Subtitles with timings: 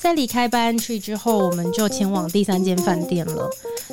[0.00, 3.50] 在离开 By Tree 之后，我们就前往第三间饭店了。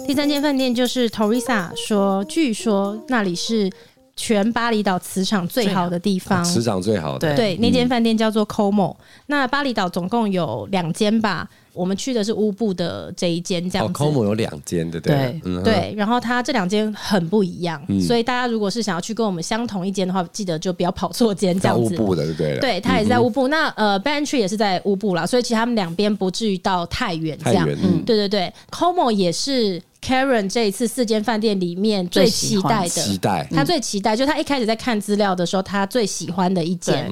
[0.07, 3.69] 第三间饭店就是 Teresa 说，据说那里是
[4.15, 7.35] 全巴厘岛磁场最好的地方，磁场最好的。
[7.35, 8.95] 对，那间饭店叫做 Como。
[9.25, 11.49] 那巴厘岛总共有两间吧。
[11.77, 13.93] 我们去的是乌布的这一间，这样子。
[13.93, 15.93] Como 有两间的，对对对。
[15.95, 21.93] 然后它这两间很不一样，所以大家如果是想要去跟我们相同一间的话，记得就不要跑错间，这样子。
[21.95, 22.59] 乌布的对对。
[22.59, 23.47] 对，它也是在乌布。
[23.47, 27.67] 那呃 Tree 也是在乌布啦，所以其实他们两边不至于到太远，这样。
[27.69, 28.51] 嗯，对对对。
[28.71, 29.81] Como 也是。
[30.01, 33.47] Karen 这一次四间饭店里面最期待的，期待。
[33.51, 37.09] 他最期待，就他一开始在看资料的时候，他最喜欢的一间，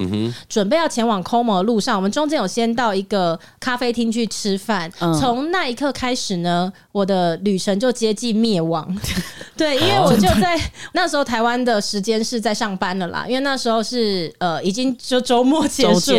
[0.48, 8.96] 准备要前往 Como 的路上，我们中间有先到一个咖啡厅去吃饭，从那一刻开始呢，我的旅程就接近灭亡。
[9.56, 10.58] 对，因为我就在
[10.92, 16.12] 那时候台湾的时间是在上班了啦，因为那时候是呃已经就周末结束，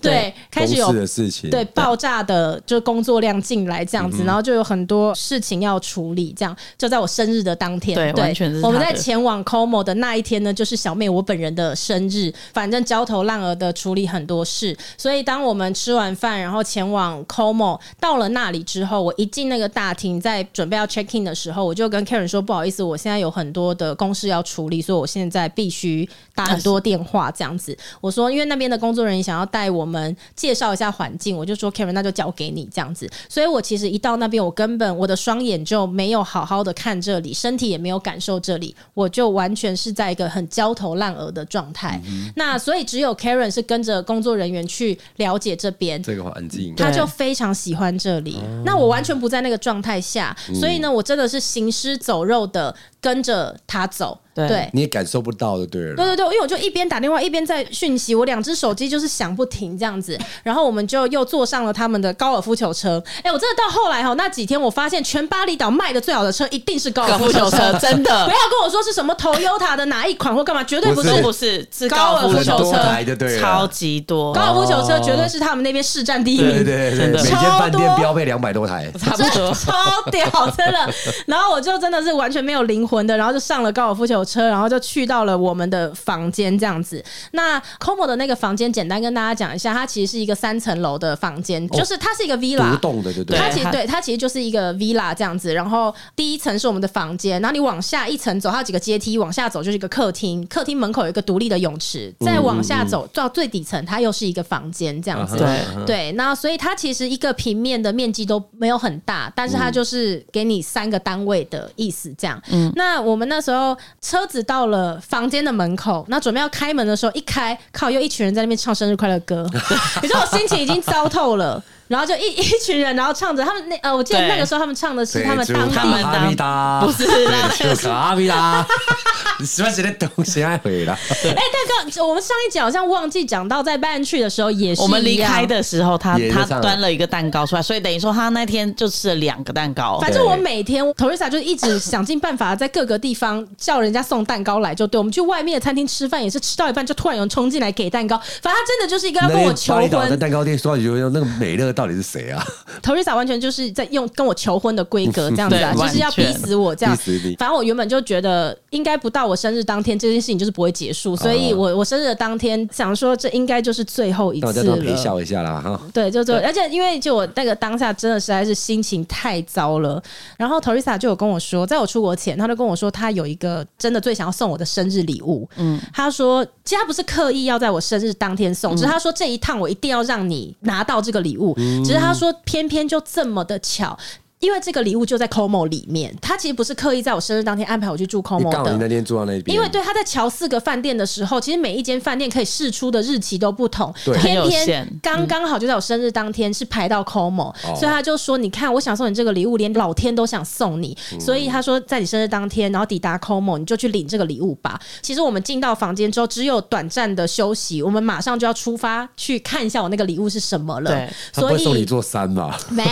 [0.00, 6.32] 对，开始有的事情，对爆炸的就工作量进来这样子，然后就有很多事情要处理。
[6.36, 8.60] 这样就在我生日的当天，对，对完全是。
[8.62, 12.32] 我们在前往 Como 的那一天呢，就是小妹我本人的生日。
[12.52, 36.03] 反正焦头烂额的处理很多事，所以当我们吃完饭，然后前往 Como，到了那里之后，我一进那个大厅，在准备要 check in 的时候，我就跟 Karen 说：“不好意思，我现在有很多的公事要处理，所以我现在必须打很多电话。”这样子，我说：“因为那边的工作人员想要带我们介绍一下环境，我就说 Karen，那就交给你这样子。”所以，我其实一到那边，我根本我的双眼就没有。
[36.04, 41.98] 没有好好的看这里，身体也没有感受这里，我就完全是在一个很焦头烂额的状态。
[42.04, 46.02] 嗯、那所以只有 Karen 是跟着工作人员去了解这边。
[46.02, 48.38] 这个环境，他就非常喜欢这里。
[48.66, 54.18] 那我完全不在那个状态下，所以呢，我真的是行尸走肉的跟着他走。
[54.34, 55.94] 对，你也感受不到的，对了。
[55.94, 60.18] 对对对，因为我就一边打电话一边在讯息，我两只手机就是响不停这样子。
[60.42, 63.00] 然后我们就又坐上了他们的高尔夫球车。
[63.22, 68.10] 哎，我真的到后来哈，那几天我发现全巴厘岛卖的最好的车一定是高尔夫球车，真的。
[68.26, 74.34] 不要跟我说是什么 Toyota 的哪一款或干嘛，绝对不是，不是，是高尔夫球车，超级多。
[74.34, 79.72] 高尔夫球车绝对是他们那边市占第一名，对对对，每间饭店标配两百多台，差不多， 超
[80.10, 80.92] 屌，真的。
[81.26, 84.24] 然后我就真的是完全没有灵魂的，然后就上了高尔夫球。
[84.24, 87.04] 车，然后就去到了我们的房间，这样子。
[87.32, 93.38] 那 Como 的那个房间，简单跟大家讲一下，它其实是一个三层楼的房间，就是它是一个 villa，独栋的，对对。
[93.38, 95.52] 它其实对它其实就是一个 villa 这样子。
[95.52, 105.36] 然后第一层是我们的房间，然后你往下一层走，它有几个阶梯，往下走就是一个客厅，客厅门口有一个独立的泳池，再往下走到最底层，它又是一个房间这样子。
[105.36, 112.40] 对对，那所以它其实一个平面的面积都没有很大，但是它就是给你三个单位的意思这样。
[112.50, 113.76] 嗯，那那我们那时候。
[114.02, 119.48] 车子到了房间的门口，那准备要开门的时候，一开，靠，又一群人在那边唱生日快乐歌，
[120.02, 121.62] 你说我心情已经糟透了。
[121.88, 128.66] 然后就一 一群人，然后唱着他们那呃，我记得那个时候他们唱的是他们当地的，不是那个阿米达，
[129.38, 130.42] 你喜欢谁的东西？
[130.42, 130.94] 爱回来？
[130.96, 139.98] 哎，但刚我们上一集好像忘记讲到，在 and Tree 的时候也是我们离开的时候，他他端了一个蛋糕出来，所以等于说他那天就吃了两个蛋糕。
[140.00, 150.18] 反正我每天 Teresa 就一直想尽办法在各个地方叫人家送蛋糕来，就对，我们去外面的餐厅吃饭也是吃到一半就突然有人冲进来给蛋糕，反正他真的就是一个要跟我求婚。
[150.18, 151.73] 蛋糕店说有有那个美乐。
[151.74, 152.42] 到底是谁啊
[152.82, 156.96] ？Teresa 完全就是在用跟我求婚的规格 这样子啊，就是要逼死我这样。
[157.38, 164.76] 反正我原本就觉得应该不到我生日当天这件事情就是不会结束，所以我我生日的当天想说这应该就是最后一次了。
[164.76, 165.80] 陪笑一下啦哈。
[165.92, 170.02] 对，就就而且因为就我那个当下真的实在是心情太糟了，
[170.36, 175.48] 然后 Teresa 就有跟我说，在我出国前，他就跟我说他有一个真的最想要送我的生日礼物。
[175.56, 181.54] 嗯，他说其实他不是刻意要在我生日当天送，只是他说这一趟我一定要让你拿到这个礼物。
[181.84, 183.98] 只是他说，偏偏就这么的巧。
[184.44, 188.72] 因为这个礼物就在 Como 里面，他其实不是刻意在我生日当天安排我去住 Como 的。
[188.72, 189.56] 你那天住到那边。
[189.56, 200.94] 因为对他在乔四个饭店的时候，其实每一间饭店可以试出的日期都不同，偏偏刚刚好就在我生日当天是排到 Como，、嗯、所以他就说：“你看，我想送你这个礼物，连老天都想送你。
[201.14, 204.78] 嗯”所以他说，在你生日当天，然后抵达 Como，你就去领这个礼物吧。
[205.00, 210.90] 其实我们进到房间之后，只有短暂的休息，我们马上就要出发去看一下我那个礼物是什么了。
[210.90, 212.60] 对，所以送你座山吧？
[212.68, 212.84] 没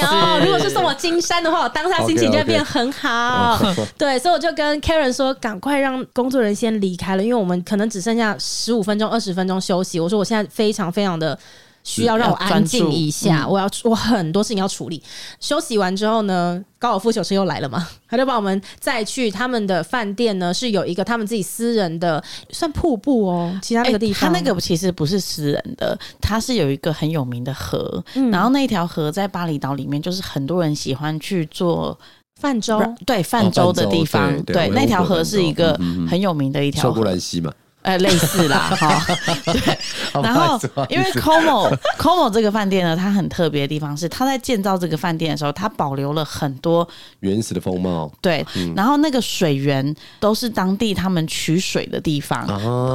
[0.00, 0.06] 有，
[0.46, 0.94] 如果是送我。
[1.00, 3.58] 金山的话，我当下心情就会变很好。
[3.60, 3.86] Okay, okay.
[3.96, 9.98] 对，所以我就跟 Karen 说，赶快让工作人员先离开了，因为我们可能只剩下十五分钟、二十分钟休息。
[9.98, 11.36] 我说我现在非常非常的
[11.82, 15.02] 需要让我安静一下，我要我很多事情要处理。
[15.38, 31.98] 休息完之后呢，高尔夫球车又来了嘛，他就把我们载去他们的饭店呢，是有一个他们自己私人的算瀑布哦，其他那个地方，他那个其实不是私人的，他是有一个很有名的河，然后那条河在巴厘岛里面，就是很多人喜欢去做
[32.40, 35.78] 泛舟，对泛舟的地方，对，那条河是一个
[36.08, 37.52] 很有名的一条秀姑峦溪嘛。
[37.82, 39.02] 呃，类似啦， 哈，
[39.46, 39.78] 对。
[40.22, 46.86] 然后，因为 Como Como 这个饭店呢，它很特别的地方是，它在建造这个饭店的时候，它保留了很多
[47.20, 48.10] 原始的风貌。
[48.20, 48.44] 对，
[48.76, 52.46] 然后那个水源都是当地他们取水的地方，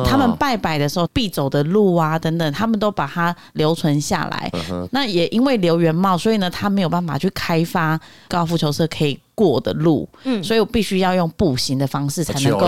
[0.05, 4.51] 他们拜拜的时候必走的路啊等等，他们都把它留存下来。
[4.91, 12.65] 那也因为留原貌，所以呢，他没有办法去开发高尔夫球社可以过的路，嗯，所以我必须要用步行的方式才能够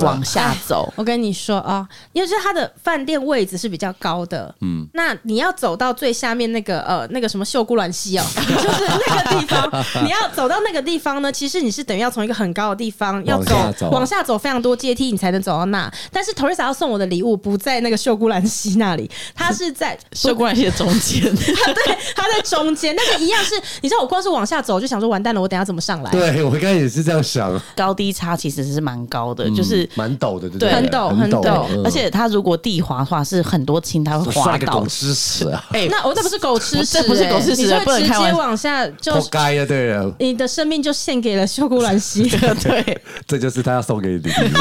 [0.00, 0.92] 往下走。
[0.96, 15.88] 我跟你说啊，因为是它的饭店位置是比较高的，嗯，那你要走到最下面那个呃那个什么秀姑峦溪哦， 就是那个地方， 你要走到那个地方呢，其实你是等于要从一个很高的地方要走往下走，往下走非常多阶梯，你才能走到那。
[16.10, 25.75] 但是 Teresa 要送我的礼物不在那个秀姑峦溪那里，它是在秀姑峦溪的中间，对，它在中间，但是一样是，你知道我光是往下走就想说完蛋了，我等下怎么？
[25.80, 34.80] 上来，对我刚才也是这样想，高低差其实是蛮高的，就是蛮陡的，对，很陡很陡，而且它如果地滑的话，是很多青苔会滑倒。
[34.80, 35.64] 狗吃屎啊！
[35.72, 39.66] 哎，那我这不是狗吃屎，不是狗吃屎，不能直接往下就活该啊！
[39.66, 42.28] 对啊，你的生命就献给了秀姑兰溪，
[42.62, 44.56] 对， 这就是他要送给你的礼物。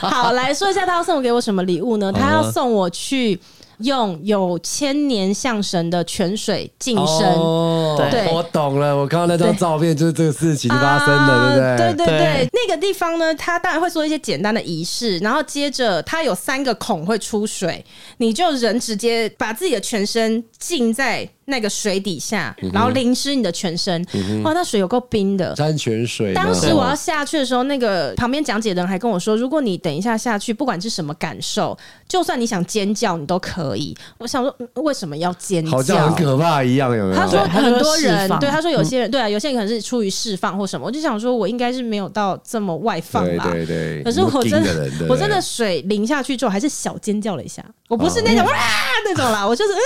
[0.06, 2.12] 好，来说一下他要送给我什么礼物呢？
[2.12, 3.38] 他要送我去。
[3.78, 8.96] 用有千年象神的泉水净身，哦、对，我懂了。
[8.96, 12.06] 我看到那张照片，就是这个事情发生的，啊、对不对？
[12.06, 17.84] 对对对，那个地方呢，他当然会做一些简单的仪式，然后接着它有三个孔会出水，
[18.18, 21.28] 你就人直接把自己的全身浸在。
[21.50, 24.04] 那个水底下，然后淋湿你的全身，
[24.44, 26.34] 哇，那水有够冰的，山泉水。
[26.34, 31.74] 当时我要下去的时候，那个旁边讲解的人还跟我说，如果你等一下下去，不管是什么感受，
[32.06, 33.96] 就算你想尖叫，你都可以。
[34.18, 35.70] 我想说，为什么要尖叫？
[35.70, 37.16] 好像很可怕一样，有没有？
[37.16, 40.86] 他说很多人，对，他说有些人，对啊，有些人可能是出于释放或什么。
[40.86, 43.48] 我就想说，我应该是没有到这么外放吧？
[43.50, 44.02] 对对。
[44.02, 47.64] 可是我真的，我真的水淋下去之后，还是小尖叫了一下。
[47.88, 48.58] 我不是那种啊
[49.04, 49.78] 那种啦， 我就是啊。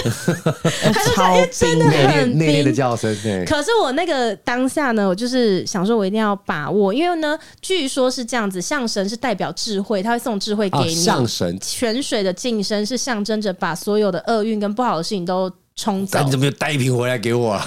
[1.16, 3.14] 还是因为真的很冰的叫声，
[3.46, 10.94] 可是我那个当下呢，我就是想说，我一定要把握，因为呢，据说是这样子，象神是代表智慧，他会送智慧给你。
[10.94, 15.50] 象神泉水的晋升是象征着把所有的厄运跟不好的事情都。
[15.80, 17.64] 冲走，你怎么又带一瓶回来给我啊？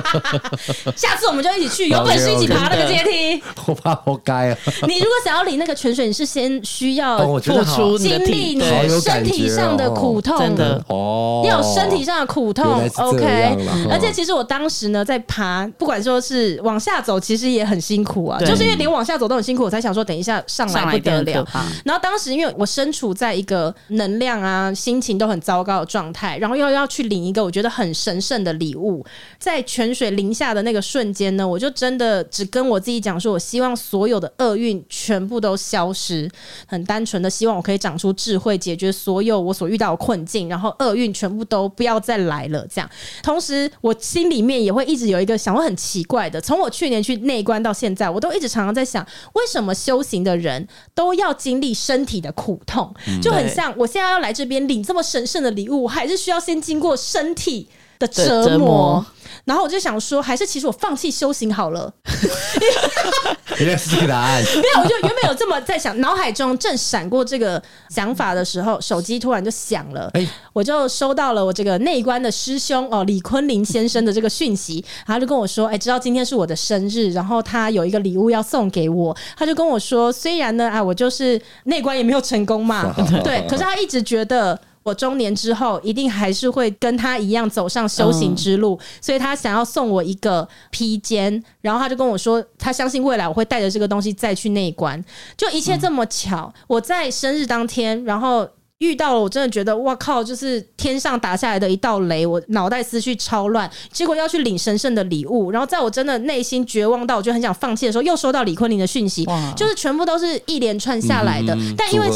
[0.96, 3.42] 下次我们就一起去， 有本事一起爬那个阶梯。
[3.66, 4.58] 我怕活该啊！
[4.88, 8.62] 你如果想要领那个泉水，你是先需要付出经历你
[9.00, 11.42] 身体上的苦痛的，真的哦。
[11.44, 13.58] 你有身体上的苦痛，OK。
[13.90, 18.38] 而且其实我当时呢，在爬，不管说是往下走，其实也很辛苦啊。
[18.40, 21.46] 就是因为连往下走都很辛苦，我才想说等一下上来不得了。
[21.84, 27.25] 然后当时因为我身处在一个能量啊、心情都很糟糕的状态，然后又要去领。
[27.26, 29.04] 一个我觉得很神圣的礼物，
[29.38, 36.30] 在泉水淋下的那个瞬间呢，我就真的只跟我自己讲说，我希望所有的厄运全部都消失，
[36.66, 42.66] 很单纯的希望我可以长出智慧，解决所有我所遇到的困境，然后厄运全部都不要再来了。
[42.68, 42.90] 这样，
[43.22, 52.92] 同时我心里面也会一直有一个想我很奇怪的，从我去年去内观到现在，我都一直常常在想，为什么修行的人都要经历身体的苦痛？
[53.22, 56.96] 就很像我现在要来这边领这么神圣的礼物，我还是需要先经过。
[56.96, 57.68] 身体
[57.98, 59.04] 的折磨。
[59.44, 61.92] 然后我就想说，还是其实我放弃修行好了。
[63.58, 64.42] 原来是这个答案。
[64.56, 70.10] 没有，我就原本有这么在想，脑海中正闪过这个想法的时候，手机突然就响了。
[70.14, 79.16] 哎，我就收到了我这个内观的师兄哦，李坤林先生的这个讯息，然后就跟我说，哎，知道今天是我的生日，然后他有一个礼物要送给我。
[79.36, 82.92] 他就跟我说，虽然呢，啊，我就是内观也没有成功嘛，
[83.22, 84.60] 对，可是他一直觉得。
[84.86, 95.04] 我中年之后一定还是会跟他一样走上修行之路，所以他想要送我一个披肩，然后他就跟我说，他相信未来我会带着这个东西再去那一关，
[95.36, 98.48] 就一切这么巧，我在生日当天，然后。
[98.78, 103.70] 遇到了，我真的觉得哇靠，就是天上打下来的一道雷，我脑袋思绪超乱。
[103.90, 111.54] 结果要去领神圣的礼物，然后在我真的内心绝望到我就很想放弃的时候，又收到李坤林的讯息，就是全部都是一连串下来的。
[111.54, 112.08] 嗯、但因为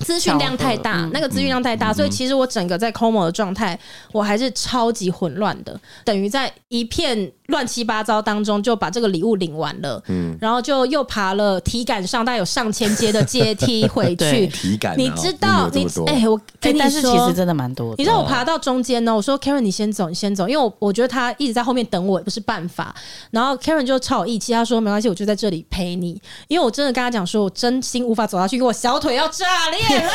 [0.00, 3.78] 资讯量太大，那个资讯量太大，所以其实我整个在 Como 的状态，
[4.12, 7.30] 我还是超级混乱的，等于在一片。
[7.48, 14.46] 乱七八糟当中就把这个礼物领完了，嗯，然后就又爬了体感上大概有上千阶的阶梯回去。
[14.52, 17.94] 体感，你知道你哎、欸，我跟你说，但是其实真的蛮多的。
[17.98, 22.94] 你知道我爬到中间呢，我说 Karen 你先走，你先走，因为我我觉得他一直在后面等我也不是办法。
[23.30, 26.20] 然后 Karen 就超有义气，他说没关系，我就在这里陪你。
[26.48, 30.10] 因为我真的跟他讲说，我真心无法走下去，因为我小腿要炸裂了，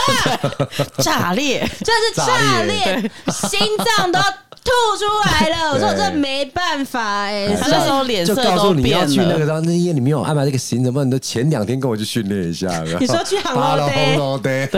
[1.03, 3.59] 炸裂，真的是炸裂，心
[3.97, 4.25] 脏都要。
[4.63, 5.71] 吐出来了！
[5.73, 8.57] 我说我真的没办法哎、欸，他那时候脸色都变了。
[8.57, 12.83] 就告诉你要去那个，然后那夜你没有安排那个行程，不然你都前两天跟我去训练一下。
[12.99, 13.77] 你说去杭
[14.15, 14.69] 州 对，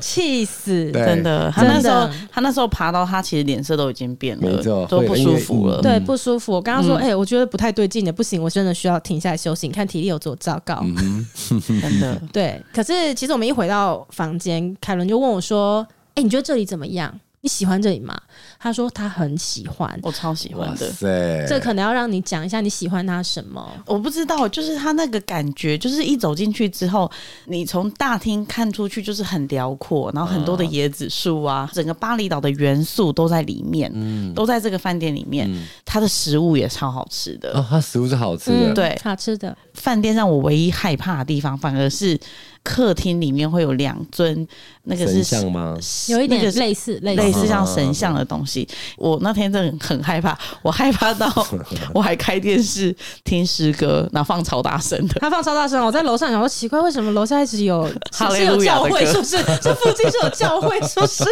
[0.00, 0.90] 气死！
[0.92, 5.80] 真的，他那时候他那时候爬到他其实脸色都已经变了，都不舒服了。
[5.82, 6.52] 对，不舒服。
[6.52, 9.66] 我刚刚说，哎、欸，我觉得不太对劲的，不行，我真的需要停下来休息。
[9.66, 12.20] 你看体力有多糟糕，嗯、真的。
[12.32, 17.12] 对，可是其实我们一回到房间，凯伦就问我说：“哎、欸，你觉得这里怎么样？
[17.42, 18.18] 你喜欢这里吗？”
[18.58, 20.90] 他说他很喜欢，我超喜欢的。
[21.00, 23.66] 对，这可能要让你讲一下你喜欢他什么？
[23.86, 27.10] 我不知道，就是他那个感觉，就是一走进去之后，
[27.46, 35.50] 你从大厅看出去就是很辽阔，然后很多的椰子树啊，整个巴厘岛的元素都在里面，嗯，都在这个饭店里面。
[35.84, 39.56] 他的食物也超好吃的哦，他食物是好吃的，对，好吃的。
[39.74, 42.18] 饭店让我唯一害怕的地方，反而是
[42.62, 44.46] 客厅里面会有两尊
[44.84, 45.76] 那个是神像吗？
[46.08, 48.68] 有一点类似类似像神像的东西。
[48.96, 51.26] 我那天真的很害怕， 我害怕到
[51.94, 55.14] 我还开电视听诗歌，然后放超大声的。
[55.20, 59.04] 他放超大声，我在楼上想说奇怪，为什么楼下一直有 是有教会？
[59.06, 59.36] 是不是？
[59.62, 60.78] 这附近是有教会？
[60.82, 61.24] 是不是？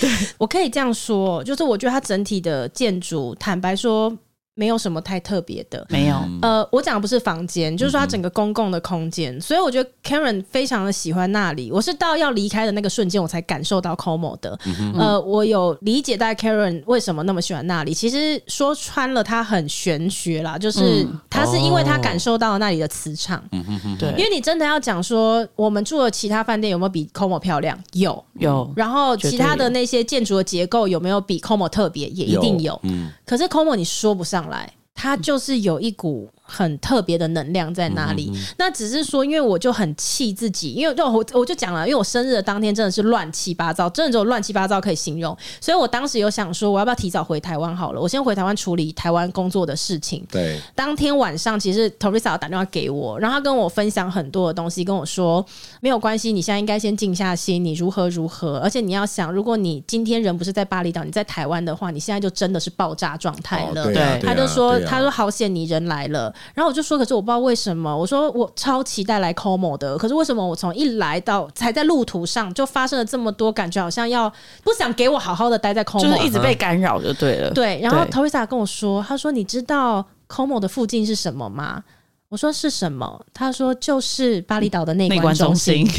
[0.00, 4.14] 对，我可以这样说，就是我觉得它整体的建筑，坦白说。
[4.54, 6.16] 没有什么太特别的，没有。
[6.40, 11.72] 呃，我讲的不是房间，就是说它整个公共的空间，嗯、所以我觉得 Karen 非常的喜欢那里。
[11.72, 14.56] 我是到要离开的那个瞬间，我才感受到 Como 的。
[14.64, 17.92] 嗯、呃，我有理解到 Karen 为什么那么喜欢那里。
[17.92, 23.42] 其实说穿了，他很玄学啦，就是他是因为他感受到了那里的磁场。
[23.50, 27.76] 嗯哼对，因为你真的要讲说，我们住的其他饭店有没有比 Como 漂亮？
[27.94, 28.72] 有，有。
[28.76, 32.06] 然后其他的那些建筑的结构有没有比 Como 特别？
[32.08, 32.72] 也一定有。
[32.72, 33.10] 有嗯。
[33.26, 36.30] 可是 Como 你说不上来，它就是有一股。
[36.46, 50.24] 很特别的能量在那里，那只是说，因为我就很气自己，因为就我我就讲了，因为我生日的当天真的是乱七八糟，真的只有乱七八糟可以形容，所以我当时有想说，我要不要提早回台湾好了，我先回台湾处理台湾工作的事情。
[50.30, 55.44] 对，当天晚上其实 Teresa 打电话给我，然后他跟我分享很多的东西，跟我说
[55.80, 63.84] 没有关系，你现在应该先静下心，你如何如何，而且你要想，如果你今天人不是在巴厘岛，你在台湾的话，你现在就真的是爆炸状态了。
[63.84, 67.14] 哦、对，啊、他就说，啊、他说好险你人来了，然后我就说，可是。
[67.14, 74.28] 我不知道为什么，我说我超期待来 Como 的，可是为什么我从一来到才在路途上就发生了这么多，感觉好像要
[74.64, 77.50] 不想给我好好的待在 Como，就是一直被干扰就对了。
[77.52, 81.84] 对，然后 Teresa 跟我说，他说你知道 Como 的附近是什么吗？
[82.30, 83.24] 我说是什么？
[83.32, 85.86] 他说就是巴厘岛的内观中心。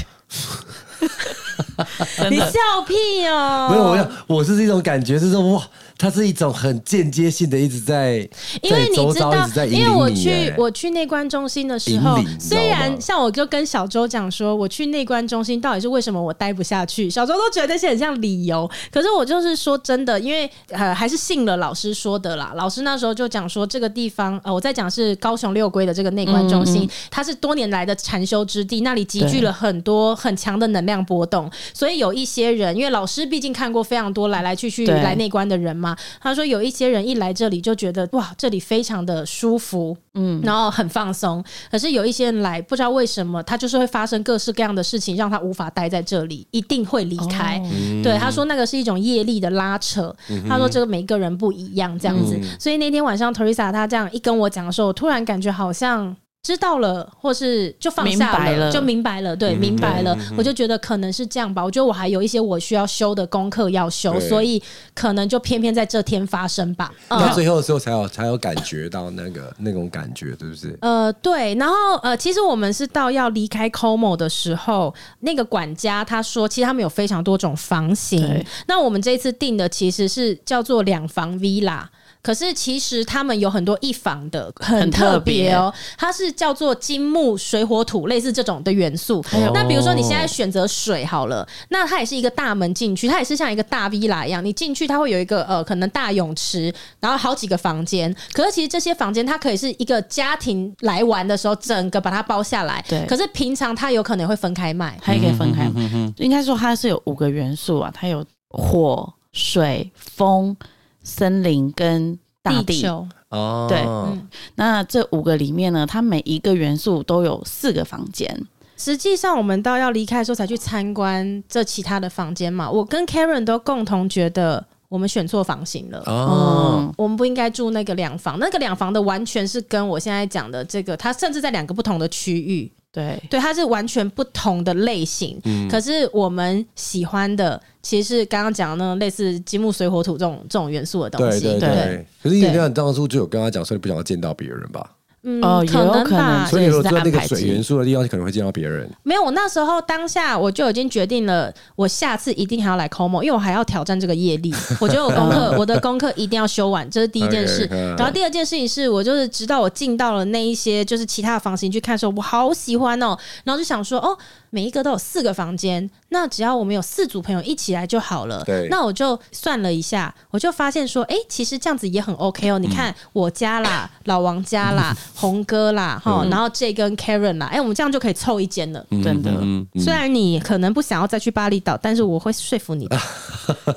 [2.29, 3.69] 你笑屁哦！
[3.71, 5.63] 没有，我要我是这种感觉，是说哇。
[5.97, 8.17] 它是一种很间接性的，一直在，
[8.61, 9.33] 因为你知道，
[9.65, 22.51] 因为我去我去内观中心的时候，虽然像我就跟小周讲说，我去内观中心到底是为什么我待不下去，小周都觉得那些很像理由，可是我就是说真的，因为呃还是信了老师说的啦。
[22.55, 35.84] 老师那时候就讲说，这个地方呃我在讲是高雄六龟的这个内观中心，嗯嗯它是多年来的禅修之地，那里集聚了很多很强的能量波动，所以有一些人，因为老师毕竟看过非常多来来去去来内观的人嘛。
[36.21, 41.43] 他说有一些人一来这里就觉得哇，这里非常的舒服，嗯，然后很放松。
[41.69, 47.57] 可是有一些人来，不知道为什么，他就是会发生各式各样的事情，让他无法待在这里，一定会离开。
[47.57, 47.69] 哦、
[48.01, 50.15] 对，他说那个是一种业力的拉扯。
[50.29, 52.37] 嗯、他说这个每个人不一样，这样子。
[52.41, 56.15] 嗯、所以那天晚上，Teresa 他这样一跟我讲的时候，我突然感觉好像。
[56.45, 59.35] 知道了，或是就放下了，了就明白了。
[59.35, 61.65] 对，嗯、明白了，嗯、我就觉得可能是这样吧。
[61.65, 64.61] 我觉得我还有一些我需要修的功课要修，所以
[64.93, 66.93] 可能就偏偏在这天发生吧。
[67.09, 70.77] 到最后的时候才有才有感觉到那个那种感觉，对不对？
[70.81, 71.55] 呃，对。
[71.55, 78.45] 然后呃，其实我们是到要离开 Como 的时候，那个管家他说，其实他们有非常多种房型。
[78.67, 81.85] 那我们这一次订的其实是叫做两房 Villa。
[82.25, 85.71] 可是其实他们有很多一房的，很特别哦。
[85.95, 89.19] 它是叫做金木水火土，类似这种的元素。
[89.31, 94.43] 哦、那比如说你现在选择水好了，那它也是一个大门进去，它也是像一个大 villa 一样。
[94.43, 98.11] 你进去它会有一个呃，可能大泳池，然后好几个房间。
[98.33, 102.83] 可是其实这些房间它可以是一个家庭来玩的时候，整个把它包下来。
[102.89, 103.05] 对。
[103.05, 105.73] 可是平常它有可能会分开卖，它也可以分开卖。
[105.75, 110.57] 嗯、哼哼应该说它是有五个元素啊，它有火、水、风。
[111.05, 112.85] 森林跟大地，
[113.29, 118.45] 哦，对，嗯、那这五个里面呢，它每一个元素都有四个房间，
[118.75, 122.69] 实际上我们到要离开的时候才去参观这其他的房间嘛。
[122.69, 126.03] 我跟 Karen 都共同觉得我们选错房型了。
[126.05, 132.71] 哦、嗯，我们不应该住那个两房，那个两房的完全是跟我现在讲的这个，它甚至在两个不同的区域。
[132.95, 135.37] 对对，它是完全不同的类型。
[135.43, 141.41] 嗯，可是我们喜欢的其实是刚刚讲的那种类似金木水火土这种这种元素的东西。
[141.41, 141.69] 对对对。
[141.69, 144.89] 对，可是你这样当初就有跟他讲，说，你不想要见到别人吧？
[145.27, 146.45] 嗯，可能吧。
[146.45, 148.87] 所以说，在那个水元素的地方，可能会见到别人。
[149.03, 154.53] 没有，我那时候当下我就已经决定了，我下次一定还要来 Como，因为我还要挑战这个业力。
[154.79, 157.65] 我觉得我功课，我的功课一定要修完，这是第一件事。
[157.97, 164.15] 然后第二件事情是我就是直到我进到了那一些就是其他的房型去看的时候，我好喜欢哦，然后就想说哦。
[164.51, 168.41] 每一个都有四个房间，那只要我们有四组朋友一起来就好了。
[168.45, 172.57] 对，那我就算了一下，我就发现说，哎、欸，其实这样子也很 OK 哦。
[172.57, 178.85] 你看我家啦，嗯、老王家啦， 红哥啦，哈、嗯，然后 J 跟 Karen 啦，哎、欸，我们这样就可以凑一间了。
[179.03, 179.31] 真的，
[179.79, 182.99] 虽然你可能不想要再去巴厘岛，但是我会说服你的。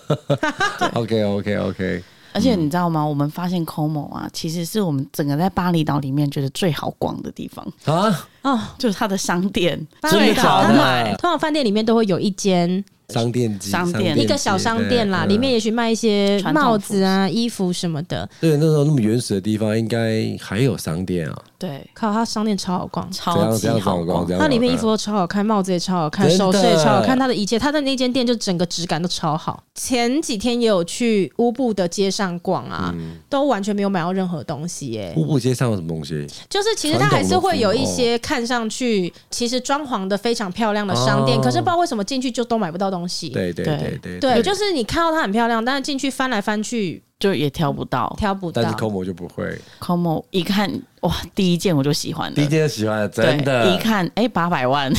[0.95, 2.03] OK OK OK。
[2.35, 3.05] 而且你知道吗？
[3.05, 8.29] 我们发现 Como 啊，其实是我们整个在巴厘岛里面觉得最好逛的地方啊！
[8.43, 11.15] 哦，就是它的商店最好买。
[11.17, 12.85] 通常饭店里面都会有一间。
[13.13, 18.29] 商店街，商店一个小商店啦，里面也许卖一些帽子啊、衣服什么的。
[18.39, 21.43] 对，那时候那么原始的地方，应该还有商店啊。
[21.59, 24.25] 对，靠，它商店超好逛，超级好逛。
[24.39, 27.19] 它里面衣服都超好看，帽子也超好看，首饰也超好看。
[27.19, 29.61] 它的一切，它的那间店就整个质感都超好。
[29.75, 32.95] 前几天也有去乌布的街上逛啊，
[33.29, 35.13] 都完全没有买到任何东西耶。
[35.17, 36.25] 乌布街上有什么东西？
[36.49, 43.31] 就是其实它还是会有一些看上去其实装潢的非常漂亮的商店，可是不知道为什么进去就都买不到东西。
[43.31, 48.63] 对对对对对，就是你看到它很漂亮，但是进去翻来翻去就也挑不到，挑不到。
[48.63, 50.71] 但是 Como 就不会，Como 一看
[51.01, 53.75] 哇，第一件我就喜欢了，第一件就喜欢了，真的。
[53.75, 54.93] 一看哎，八百万，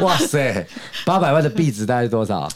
[0.00, 0.66] 哇塞，
[1.04, 2.48] 八百万的币值大概是多少？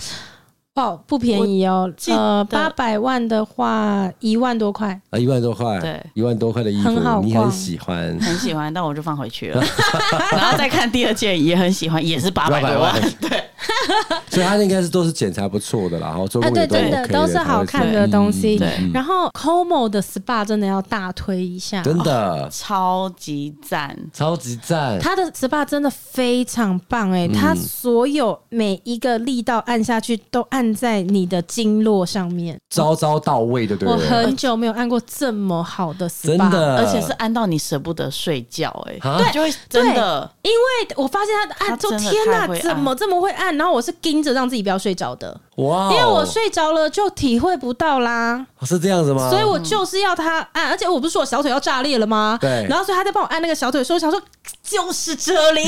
[0.79, 4.89] 哦，不便宜哦，呃，八百万的话，一万多块。
[5.11, 6.91] 啊，一万多块，对，一万多块的衣服，
[7.23, 9.63] 你很喜欢，很喜欢，但我就放回去了，
[10.33, 13.45] 然后再看第二件，也很喜欢，也是八百多万， 对。
[14.31, 18.61] 所以它应该是都是检查不错的啦，然后做工也都 OK 的，都是好看的东西。
[18.95, 22.49] 然后 Como 的 SPA 真的要大推一下，真的？
[22.51, 24.99] 超级赞，超级赞。
[25.01, 34.07] 它的 SPA 真的非常棒哎，它所有每一个力道按下去都按在你的经络上面，招招到位的，对不对？
[34.07, 43.57] 我很久没有按过这么好的 SPA，真的，而且是按到你舍不得睡觉哎，对，就会真的，因为我发现它按，就天哪，怎么这么会按？
[43.57, 45.91] 然后我是盯着让自己不要睡着的，哇！
[45.93, 49.29] 因为我睡着了就体会不到啦，是这样子吗？
[49.31, 52.39] 所以我就是要他按，而且我不是说我小腿要炸裂了吗？
[52.41, 52.67] 对。
[52.69, 54.21] 然后所以他在帮我按那个小腿的时候，我想说
[54.63, 55.63] 就是这里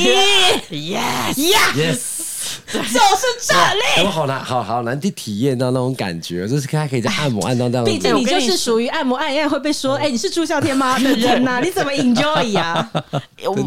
[0.71, 2.27] ，yes，yes。
[2.73, 2.87] 就是
[3.43, 3.55] 这
[4.03, 7.85] 里，我好难，好好难去体验到那种感觉，就是他可以在按摩按到这样。
[7.85, 11.61] 毕竟你就是属于按摩按按会被说，哎，你是朱孝天吗的人呐？
[11.63, 12.91] 你怎么 enjoy 啊？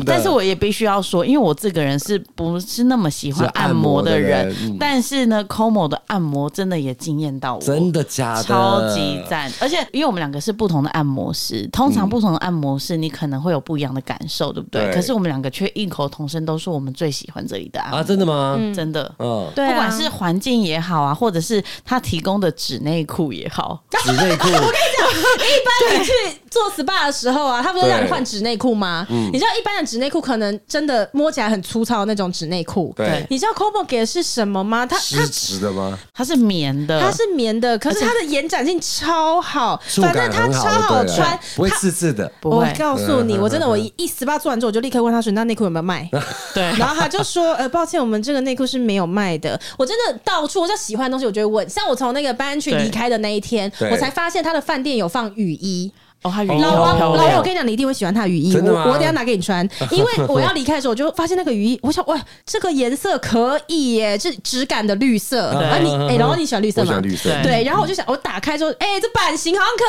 [0.05, 4.53] 但是我也必须要说，因为我这个人是不是那么喜欢按摩的人？
[4.79, 8.43] 但是呢，Como 的按摩真的也惊艳到我，真的假的？
[8.43, 9.51] 超级赞！
[9.59, 14.91] 而且因为我们两个是不同的按摩师，通常不同的按摩师你可能会有不一样的感受，对不对？
[14.93, 18.03] 可是我们两个却异口同声都说我们最喜欢这里的按摩啊！
[18.03, 18.57] 真的吗？
[18.71, 19.12] 真的。
[19.17, 24.47] 嗯，对，不管是环境也好啊，或者是他提供的纸内裤也好， 纸内裤。
[24.49, 26.12] 我跟你讲，一般你去
[26.52, 29.08] 做 SPA 的时候啊，他不是让你换纸内裤吗？
[29.10, 33.26] 嗯，你知道一般的纸内裤可能真的摸起来很粗糙的那种纸内裤，对。
[33.30, 34.86] 你知道 Cobo 给的是什么吗？
[34.86, 35.97] 它是纸的吗？
[36.13, 42.32] 它是棉的，它是棉的，可是它的延展性超好，反正它超好穿，不会刺刺的。
[42.43, 46.08] 我告诉你，我真的，我一 SPA 做完之后，我就立刻问他说：“那内裤有没有卖？”
[46.54, 51.69] 对，然后他就说：“呃，抱歉，我们这个内裤是没有卖的。”我真的到处，我就喜欢的东西，我就会问。
[51.69, 55.91] 像我从那个班群离开的那一天，我才发现他的饭店有放雨衣。
[56.23, 58.55] 哦，他雨衣老王，老王，我跟你讲，你一定会喜欢他的雨衣。
[58.57, 65.49] 我我等下拿给你穿， 因为我要离开的时候，我就发现那个雨衣，我想，哇，这个颜色可以耶，是质感的绿色。
[65.49, 66.88] 啊，你哎，然后你喜欢绿色吗？
[66.88, 67.29] 喜欢绿色。
[67.43, 69.83] 对，然后我就想，我打开之后，哎，这版型好像可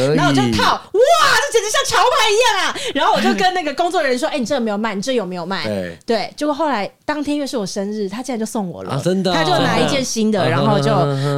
[0.00, 0.14] 耶。
[0.14, 0.80] 然后我就套，哇，
[1.52, 2.76] 这简直像潮牌一样啊！
[2.94, 5.64] 然后我就跟那个工作人员说，哎，你这个没有卖，你这有没有卖？
[6.06, 10.90] 对，结果后来当天因为是我生日，他竟然就送我了，真的，他就拿一件新的，然后就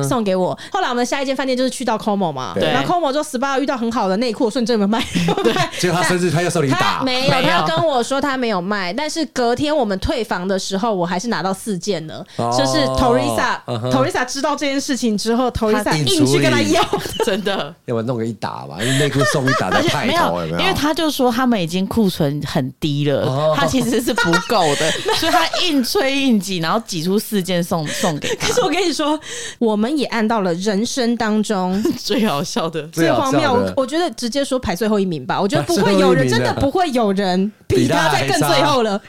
[0.02, 0.58] 送给我。
[0.70, 4.41] 后来我们下一间饭店就是去到 Como 嘛，然后 Como 就 SPA 遇到很好的内裤。
[4.42, 5.02] 库，我说你这有没有卖？
[5.44, 12.24] 对，结果他甚至他要送你一打，没有，他跟我说他没有卖，但是隔天我们退房的时候，我还是拿到四件了。
[12.36, 16.82] 就是 Teresa，Teresa 知道这件事情之后，Teresa 硬去跟他要，
[17.24, 28.48] 真的，要不然弄个一打吧，因为内裤送一打的太多了，因为他就说他们已经库存很低了，他其实是不够的， 所以他硬催硬挤，然后挤出四件送送给他。
[28.48, 29.18] 可是我跟你说，
[29.58, 35.40] 我们也按到了人生当中 最好笑的、最荒谬，我觉得直接说排最后一名吧。
[35.40, 39.00] 我觉得不会有人，真的不会有人比他在更最后了。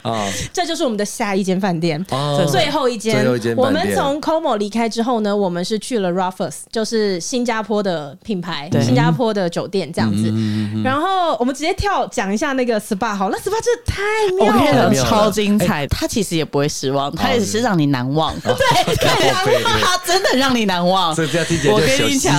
[0.52, 2.04] 这就是我们的下一间饭店，
[2.52, 3.26] 最后一间。
[3.56, 10.34] 我们从 Como 离开之后呢，我们是去了 Raffles，就是新加坡的品牌，新加坡的酒店这样子。
[10.84, 14.02] 然后我们直接跳讲一下那个 SPA 好，那 SPA 真的太
[14.36, 15.88] 妙了，超精彩。
[15.88, 18.34] 他其实也不会失望，他也是让你难忘。
[18.42, 18.54] 对，
[19.82, 21.12] 他真的让你难忘。
[21.12, 22.34] 我跟你讲。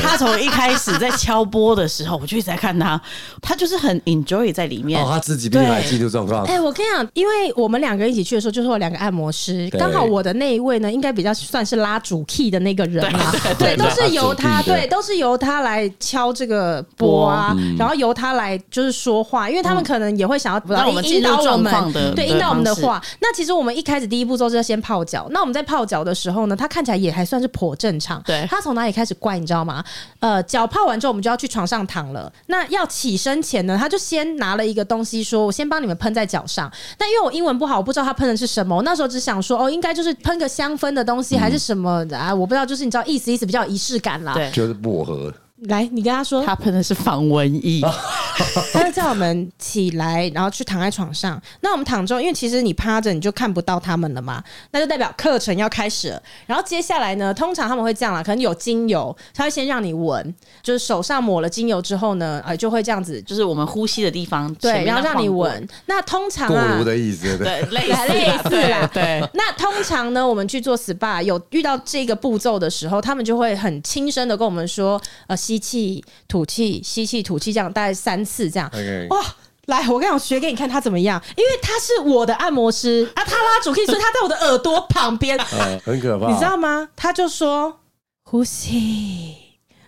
[0.00, 3.00] 他从一开始在敲波的时候，我就一直在看他，
[3.40, 5.02] 他就是很 enjoy 在里面。
[5.02, 6.44] 哦，他自己并没有记录状况。
[6.44, 13.32] 哎，我跟你讲，因为我们两个人一起去的时候，就是我两个按摩师，刚好我的那一位呢，应该比较算是拉主 key 的那个人嘛。
[13.58, 23.02] 对，都是由他，对，都是由他来敲这个波啊，然后由他来就是说话，因为他们可能也会想要让我们引导我们，对，引导我们的话。
[23.20, 25.26] 那其实我们一开始第一步骤是要先泡脚。
[25.30, 28.22] 那我们在泡脚的时候呢，他看起来也还算是颇正常。
[28.24, 29.82] 对，他从哪里开始怪你知道吗？
[30.20, 32.30] 呃，脚泡完之后，我们就要去床上躺了。
[32.48, 38.76] 那要起身前呢，他就先拿了一个东西，说：“我先帮你们喷在脚上。”但因为我英文不好，我不知道他喷的是什么。
[38.76, 44.34] 我那时候只想说：“哦，应该就是喷个香氛的东西，还是什么的啊？”我不知道，就是你知道意思意思，比较仪式感啦。
[44.34, 45.32] 对，就是薄荷。
[45.68, 47.80] 来，你跟他说，他喷的是防蚊液，
[48.72, 51.40] 他就叫我们起来，然后去躺在床上。
[51.60, 56.22] 那我们躺着，因为其实你趴着，你就看不到他们了嘛，那就代表课程要开始了。
[56.46, 65.68] 然后接下来呢，通常他们会这样啦，可能有精油，他会先让你闻，就是手上抹了精油之后呢，呃，就会这样子，就是我们呼吸的地方，对，然后让你闻。
[65.86, 69.22] 那通常啊，的意思，对，类似类似啦， 对。
[69.34, 76.02] 那通常呢，我们去做 SPA 有遇到这个步骤的时候，他们就会很轻声的跟我们说，呃，吸气。
[76.28, 78.70] 吐气，吸气，吐气，这样大概三次，这样。
[79.10, 79.22] 哇，
[79.66, 86.88] 来，我跟你讲，学给你看他怎么样，因为他是我的按摩师啊，他拉主 key，所以他在我的耳朵旁边，呃， 很可怕，你知道吗？
[86.96, 87.80] 他就说
[88.22, 89.36] 呼吸，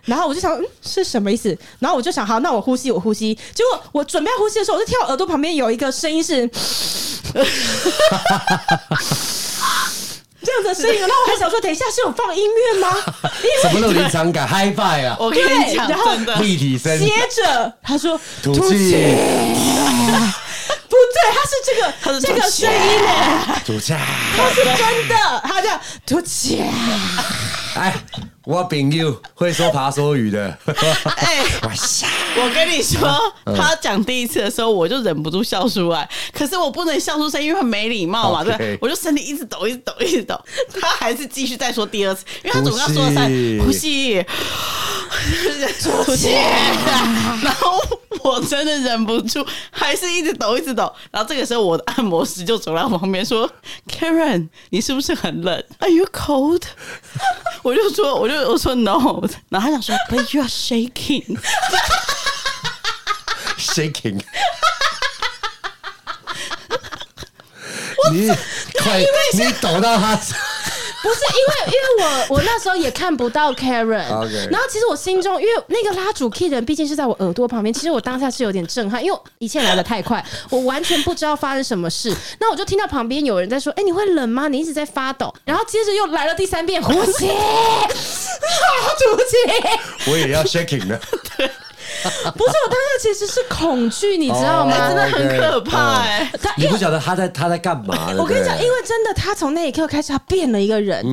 [0.03, 1.57] 然后我就想，嗯，是什么意思？
[1.79, 3.33] 然后我就想，好，那我呼吸，我呼吸。
[3.55, 6.47] 结果我准备要呼吸的时候，我就听到耳朵旁边有一个声音是。
[10.45, 12.95] 这样的声音，然后我还想说，等一下是有放音乐吗？
[13.63, 15.17] 什么那种临场感嗨 i f i 啊！
[15.19, 16.99] 我跟你讲，然后立体声。
[16.99, 18.59] 接着他说吐气，
[20.87, 23.93] 不对，他是这个，他是这个声音呢，吐气，
[24.37, 26.63] 他是真的，他这样吐气。
[27.75, 27.93] 哎，
[28.45, 30.57] 我朋友会说爬梭语的。
[31.17, 31.69] 哎，我
[32.53, 33.07] 跟你说，
[33.55, 36.07] 他讲第一次的时候，我就忍不住笑出来。
[36.33, 40.39] 可是我不能笑出声，因为很没礼貌嘛，对，我就身体一直抖，一直抖，一直抖。
[40.79, 43.29] 他还是继续再说第二次，因为他总要说三
[43.63, 44.15] 呼吸。
[47.41, 47.79] 然后
[48.21, 50.91] 我真的忍不住，还是一直抖，一直抖。
[51.11, 53.49] 然后这个时候，我的按摩师就走到旁边说
[53.87, 56.63] ：“Karen，你是不是很冷？Are you cold？”
[57.63, 60.49] 我就说，我就我说 no，然后他想说，but you are
[63.75, 64.21] shaking，shaking，
[68.11, 68.27] 你
[68.79, 68.99] 快，
[69.33, 70.17] 你抖到他。
[71.03, 82.11] 不是因为，因为我我那时候也看不到 Karen，然后其实我心中，因为那个拉主 key 的人毕竟是在我耳朵旁边，其实我当下是有点震撼，因为一切来的太快，我完全不知道发生什么事。
[82.39, 84.47] 那我就听到旁边有人在说：“哎，你会冷吗？
[84.47, 87.35] 你一直在发抖。”然后接着又来了第三遍呼吸，拉
[88.97, 90.99] 主 key，我也要 shaking 的。
[92.03, 92.31] 对。
[92.31, 94.87] 不是，我当下其实是恐惧，你知道吗？
[94.87, 96.29] 真的很可怕哎！
[96.41, 98.11] 他你不晓得他在他在干嘛？
[98.17, 101.03] 我跟你讲，因为真的，他从那一刻开始，他变了一个人，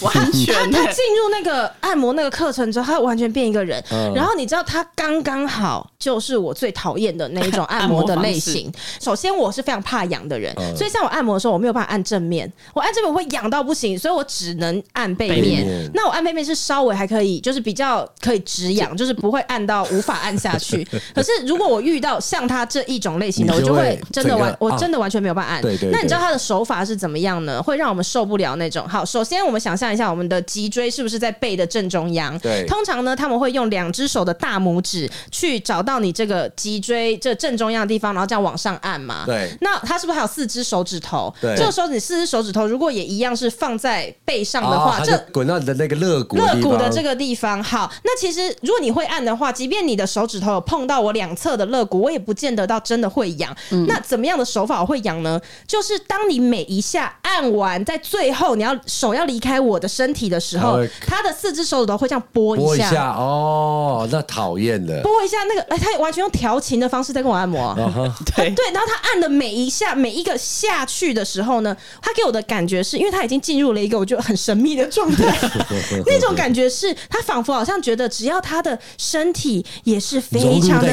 [0.00, 3.82] 完全他进入那个按摩那个课程之后，他完全变一个人。
[4.14, 8.72] 然后你知道，他刚刚好就是我最讨厌的那一种 按摩的类型。
[9.00, 15.90] 首先，我是非常怕痒的人，所以像我按摩的时候，我没有办法按正面，我按正面我会痒到不行，所以我只能按背面。
[15.94, 20.40] 那我按背面是稍微还可以，就是比较可以止痒，就是不会按到无法按。
[20.40, 20.82] 下去，
[21.14, 25.60] 可是如果我遇到像他这一种类型的，我就会真的完，我真的完全没有办法按。
[25.60, 25.90] 对对。
[25.90, 27.62] 那你知道他的手法是怎么样呢？
[27.62, 28.88] 会让我们受不了那种。
[28.88, 32.38] 好，首先我们想象一下，我们的脊椎是不是在背的正中央？
[32.38, 32.64] 对。
[32.66, 39.24] 通常呢，他们会用两只手的大拇指去找到你这个脊椎这正中央的地方，然后这样往上按嘛。
[39.26, 39.50] 对。
[39.60, 41.30] 那他是不是还有四只手指头？
[41.38, 41.54] 对。
[41.54, 47.62] 这个时候你四只手指头如果也一样是放在背上的话，这滚到你的那个肋骨肋骨的这个地方。
[47.62, 53.56] 好，那其实如果你会按的话，即便你的手手指头有碰到我两侧的肋骨，我也不见得到真的会痒。
[53.70, 55.40] 嗯、那怎么样的手法会痒呢？
[55.66, 62.66] 就是当你每一下按完，在最后你要手要离开我的身体的时候，他的四只手指头会这样拨一下。
[62.66, 65.00] 拨一下哦，那讨厌的。
[65.02, 67.60] 拨一下那个，哎，他完全用调情的方式在跟我按摩。
[67.80, 68.10] Uh.
[68.36, 75.36] 对对，然后他按的每一下每一个下去的时候呢，他给我的感觉是因为他已经进入了一个我觉得很神秘的状态，
[76.06, 80.90] 那种感觉是他仿佛好像觉得只要他的身体也是非常的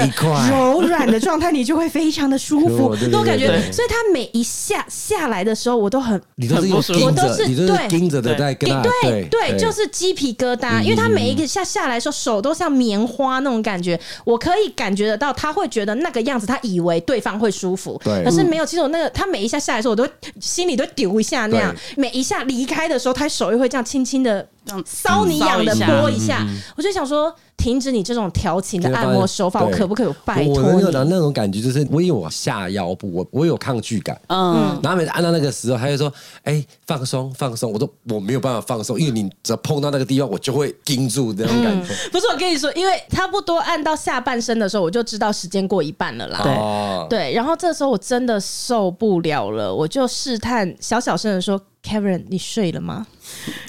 [0.50, 3.48] 柔软的状态，你就会非常的舒服， 那种感觉。
[3.72, 18.66] 所以他每一下下来的时候，我都很，你都是我都是对盯着的在跟他对对，就是鸡皮疙瘩，因为他每一个下下来的时候，手都像棉花那种感觉，我可以感觉得到，他会觉得那个样子，他以为对方会舒服，对，可是没有。
[18.66, 20.06] 其实我那个他每一下下来的时候，我都
[20.42, 24.48] 心里都丢一下那样，每一下离开的时候，他手又会这样轻轻的。
[24.84, 30.60] 搔你痒的摸一下，我就想说，停止你这种调情的按摩手法，我可不可以拜托你？
[30.60, 36.12] 我有的那种感觉，就是我因为我下腰部，我我有抗拒感，嗯，然后每次按到那个时候，他就说
[36.44, 41.94] ：“哎，放松放松。”我说我没有办法放松，因为你只要碰到那个地方，我就会盯住那种感觉。
[42.12, 47.08] 不是我跟你说，因为差不多按到下半身的时候，我就知道时间过一半了啦。
[47.10, 51.60] 对对，然后这时候我真的受不了了，我就试探小小声的说。
[51.84, 53.08] Karen，你睡了吗？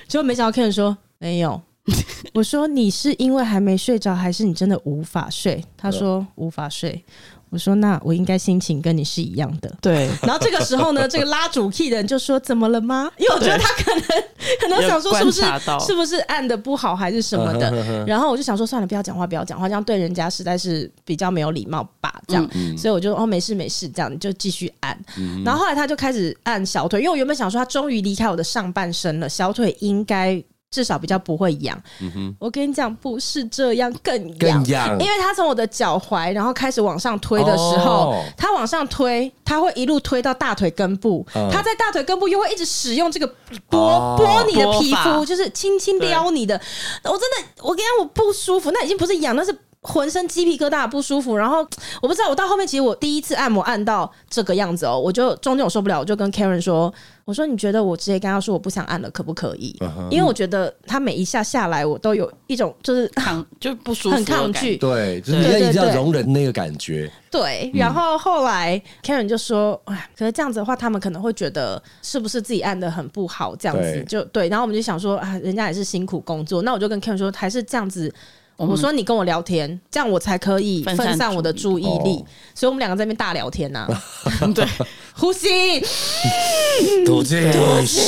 [0.09, 1.61] 结果没想到 Karen 说没有。
[2.35, 5.65] 我说你是因为还没睡着，还是你真的无法睡？
[5.77, 7.03] 他说无法睡。
[7.51, 9.73] 我说那我应该心情跟你是一样的。
[9.81, 10.09] 对。
[10.23, 13.11] 然后这个时候呢， 这个拉主 key 的人就说怎么了吗？
[13.17, 14.03] 因为我觉得他可能
[14.61, 15.43] 可能想说是不是
[15.87, 18.05] 是不是按的不好还是什么的。
[18.07, 22.15] 然后我就想说算了，不要讲话，不要讲话，这样对人家实在是比较没有礼貌吧。
[22.27, 24.99] 这样，所以我就哦没事没事，这样你就继续按。
[25.45, 30.43] 然后后来他就开始按小腿，因为我原本想说他终于离开我的上半身了，小腿应该。
[30.71, 31.81] 至少比较不会痒。
[32.01, 34.63] 嗯、哼我跟你讲，不是这样，更痒。
[34.63, 34.99] 更痒。
[34.99, 41.27] 因为它从我的脚踝，然后开始往上推的时候，哦、他往上推，它会一路推到大腿根部。
[41.35, 43.27] 嗯、他在大腿根部又会一直使用这个
[43.69, 46.61] 拨拨你的皮肤，就是轻轻撩你的。
[47.05, 49.57] 我真的，我跟你讲，我不舒服，那已经不是痒，那是。
[49.81, 51.67] 浑身鸡皮疙瘩不舒服，然后
[52.03, 56.93] 我不知道，我到后面其实我第一次按摩按到这个样子哦，我就中间我受不了，我就跟 Karen 说，
[57.25, 60.11] 我说你觉得我直接跟他说我不想按了，可不可以？Uh huh.
[60.11, 67.11] 因为我觉得他每一下下来，我都有一种 就是抗就不舒服，很抗拒，对，就是你一定要容忍那个感觉。
[67.31, 78.13] 对，然后后来 Karen 就说，哎，可是这样子的话，他们可能会觉得是不是自己按的很不好，这样子对就对，然后我们就想说啊，人家也是辛苦工作，那我就跟 Karen 说，还是这样子。
[78.67, 82.25] 我说你跟我聊天，这样我才可以分散我的注意力。
[82.55, 83.87] 所以，我们两个在那边大聊天呐。
[84.55, 84.67] 对，
[85.15, 85.49] 呼吸，
[87.07, 88.01] 吐气，吐气。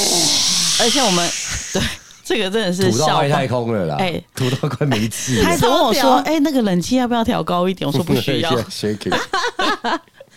[0.83, 1.31] 而且我们
[1.73, 1.83] 对
[2.25, 3.97] 这个真的是吐到外太空了啦！
[4.01, 5.41] 哎，吐到快没气。
[5.43, 8.51] 他还跟我说：“哎，那个冷气要不要调高一点？”我说：“不需要。”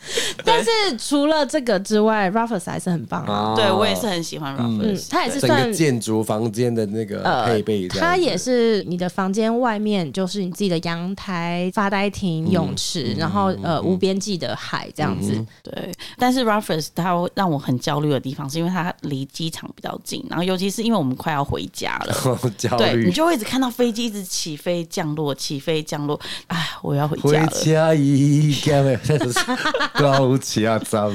[0.43, 3.53] 但是除了这个之外，Ruffles 还是很棒啊！
[3.55, 7.87] 对，我也是很喜欢 Ruffles，它也是算建筑房间的那个配备。
[7.87, 15.33] 它也是你的房间外面就是你自己的阳台、发呆亭、泳池，然后呃无边际的海这样子。
[15.61, 22.39] 对，但是 Ruffles 它让我很焦虑的地方是因为它离机场比较近，然后尤其是因为我们快要回家了，
[22.77, 26.19] 对，你就会一直看到飞机一直起飞降落、起飞降落。
[26.47, 27.47] 哎，我要回家了。
[27.47, 28.53] 回家一
[29.95, 31.09] 高起啊，咱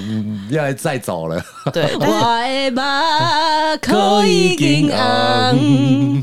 [0.51, 1.43] 要再走了。
[1.73, 6.23] 对， 我把口已经昂。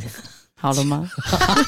[0.65, 1.09] 好了吗？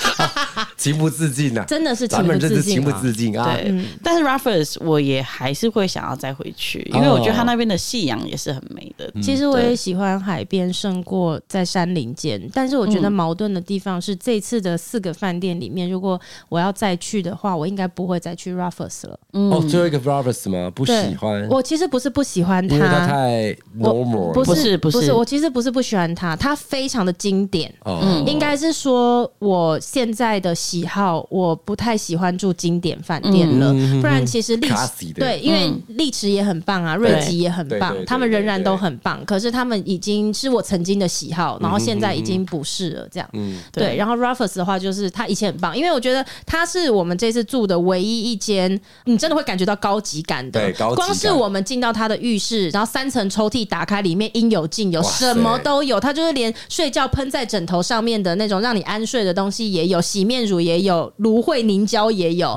[0.76, 3.56] 情不自禁啊，真的是情不自禁，情不自禁啊。
[3.56, 9.12] 对，但是 Raffles 我也还是会想要再回去，因为我觉得他那边的夕阳也是很美的。
[9.22, 19.20] 其实我也喜欢海边胜过在山林间，但是我觉得矛盾的地方是，这次的四个饭店里面，如果我要再去的话，我应该不会再去 Raffles 了。
[19.32, 20.72] 哦，最后一个 Raffles 吗？
[20.74, 21.48] 不喜欢。
[21.50, 24.32] 我其实不是不喜欢他，他太 normal。
[24.32, 27.74] 不是不是，我其实不是不喜欢他，他非常的经典。
[27.86, 28.87] 嗯，应该是说。
[28.88, 33.74] 说我现在的喜好，我不太喜欢住经典饭店了。
[34.02, 39.24] 不然其实丽池对，因为丽池也很棒啊，瑞吉也很棒，他们仍然都很棒。
[39.26, 43.08] 可是他们已经是我曾经的喜好，然后现在已经不是了。
[43.12, 43.30] 这样，
[43.74, 43.98] 对。
[43.98, 50.62] 然后 Raffles 的话，就是他以前很棒，因为我觉得他是我们这次住的唯一一间，你真的会感觉到高级感的。
[50.62, 56.00] 对光是我们进到他的浴室，然后三层抽屉打开，里面应有尽有，什么都有。
[56.00, 58.78] 他就是连睡觉喷在枕头上面的那种让。
[58.78, 62.56] 你安睡的东西也有，洗面乳乳也有，芦荟凝胶也有，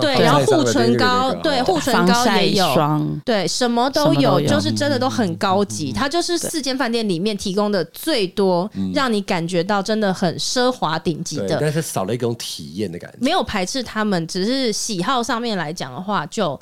[0.00, 2.74] 对，然后护唇膏，对，护唇膏也有，
[3.22, 5.92] 对，什么都有，就是真的都很高级。
[5.92, 13.18] 它就是四间饭店里面提供的最多，让你感觉到真的很奢华顶级的，但是少了一种体验的感觉。
[13.20, 16.58] 没有排斥他们，只是喜好上面来讲的话，就。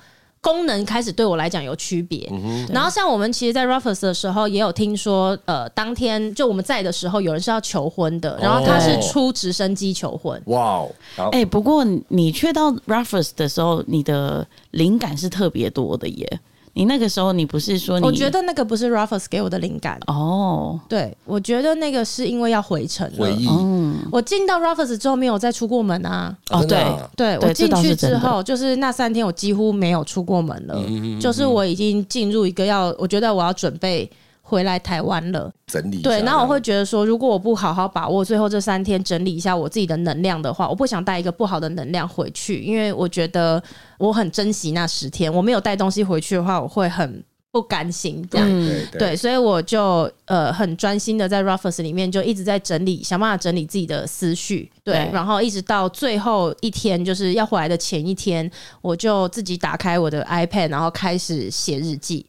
[0.46, 10.40] 功能开始对我来讲有区别，嗯、然后像我们其实，在 Ruffles 的时候也有听说，呃，当天就我们在的时候，有人是要求婚的，然后他是出直升机求婚。
[10.46, 11.28] 哇哦！
[11.32, 16.40] 哎，不过你去到 Ruffles 的时候，你的灵感是特别多的耶。
[16.76, 18.04] 你那个时候，你不是说你？
[18.04, 20.78] 我觉得那个不是 Ruffles 给我的灵感哦。
[20.86, 23.16] 对，我觉得那个是因为要回程了。
[23.18, 23.48] 回忆。
[23.48, 26.36] 嗯，我进到 Ruffles 之后没有再出过门啊。
[26.50, 26.84] 哦，对，
[27.16, 30.78] 对我进去之后，就是那三天我几乎没有出过门了。
[31.18, 34.08] 就是我已经进入一个要，我觉得我要准备。
[34.48, 43.60] 回来台湾了，整理对，那我会觉得说，如果我不好好把握最后这三天，整理一下我自己的能量的话，我不想带一个不好的能量回去，因为我觉得
[43.98, 55.10] 我很珍惜那十天，我没有带东西回去的话，我会很不甘心这样，嗯、对，所以我就呃很专心的在 Ruffles 里面就一直在整理，想办法整理自己的思绪，对，对。
[55.12, 58.48] 然后一直到最后一天，就是要回来的前一天，
[58.80, 62.24] 我就自己打开我的 iPad，然后开始写日记。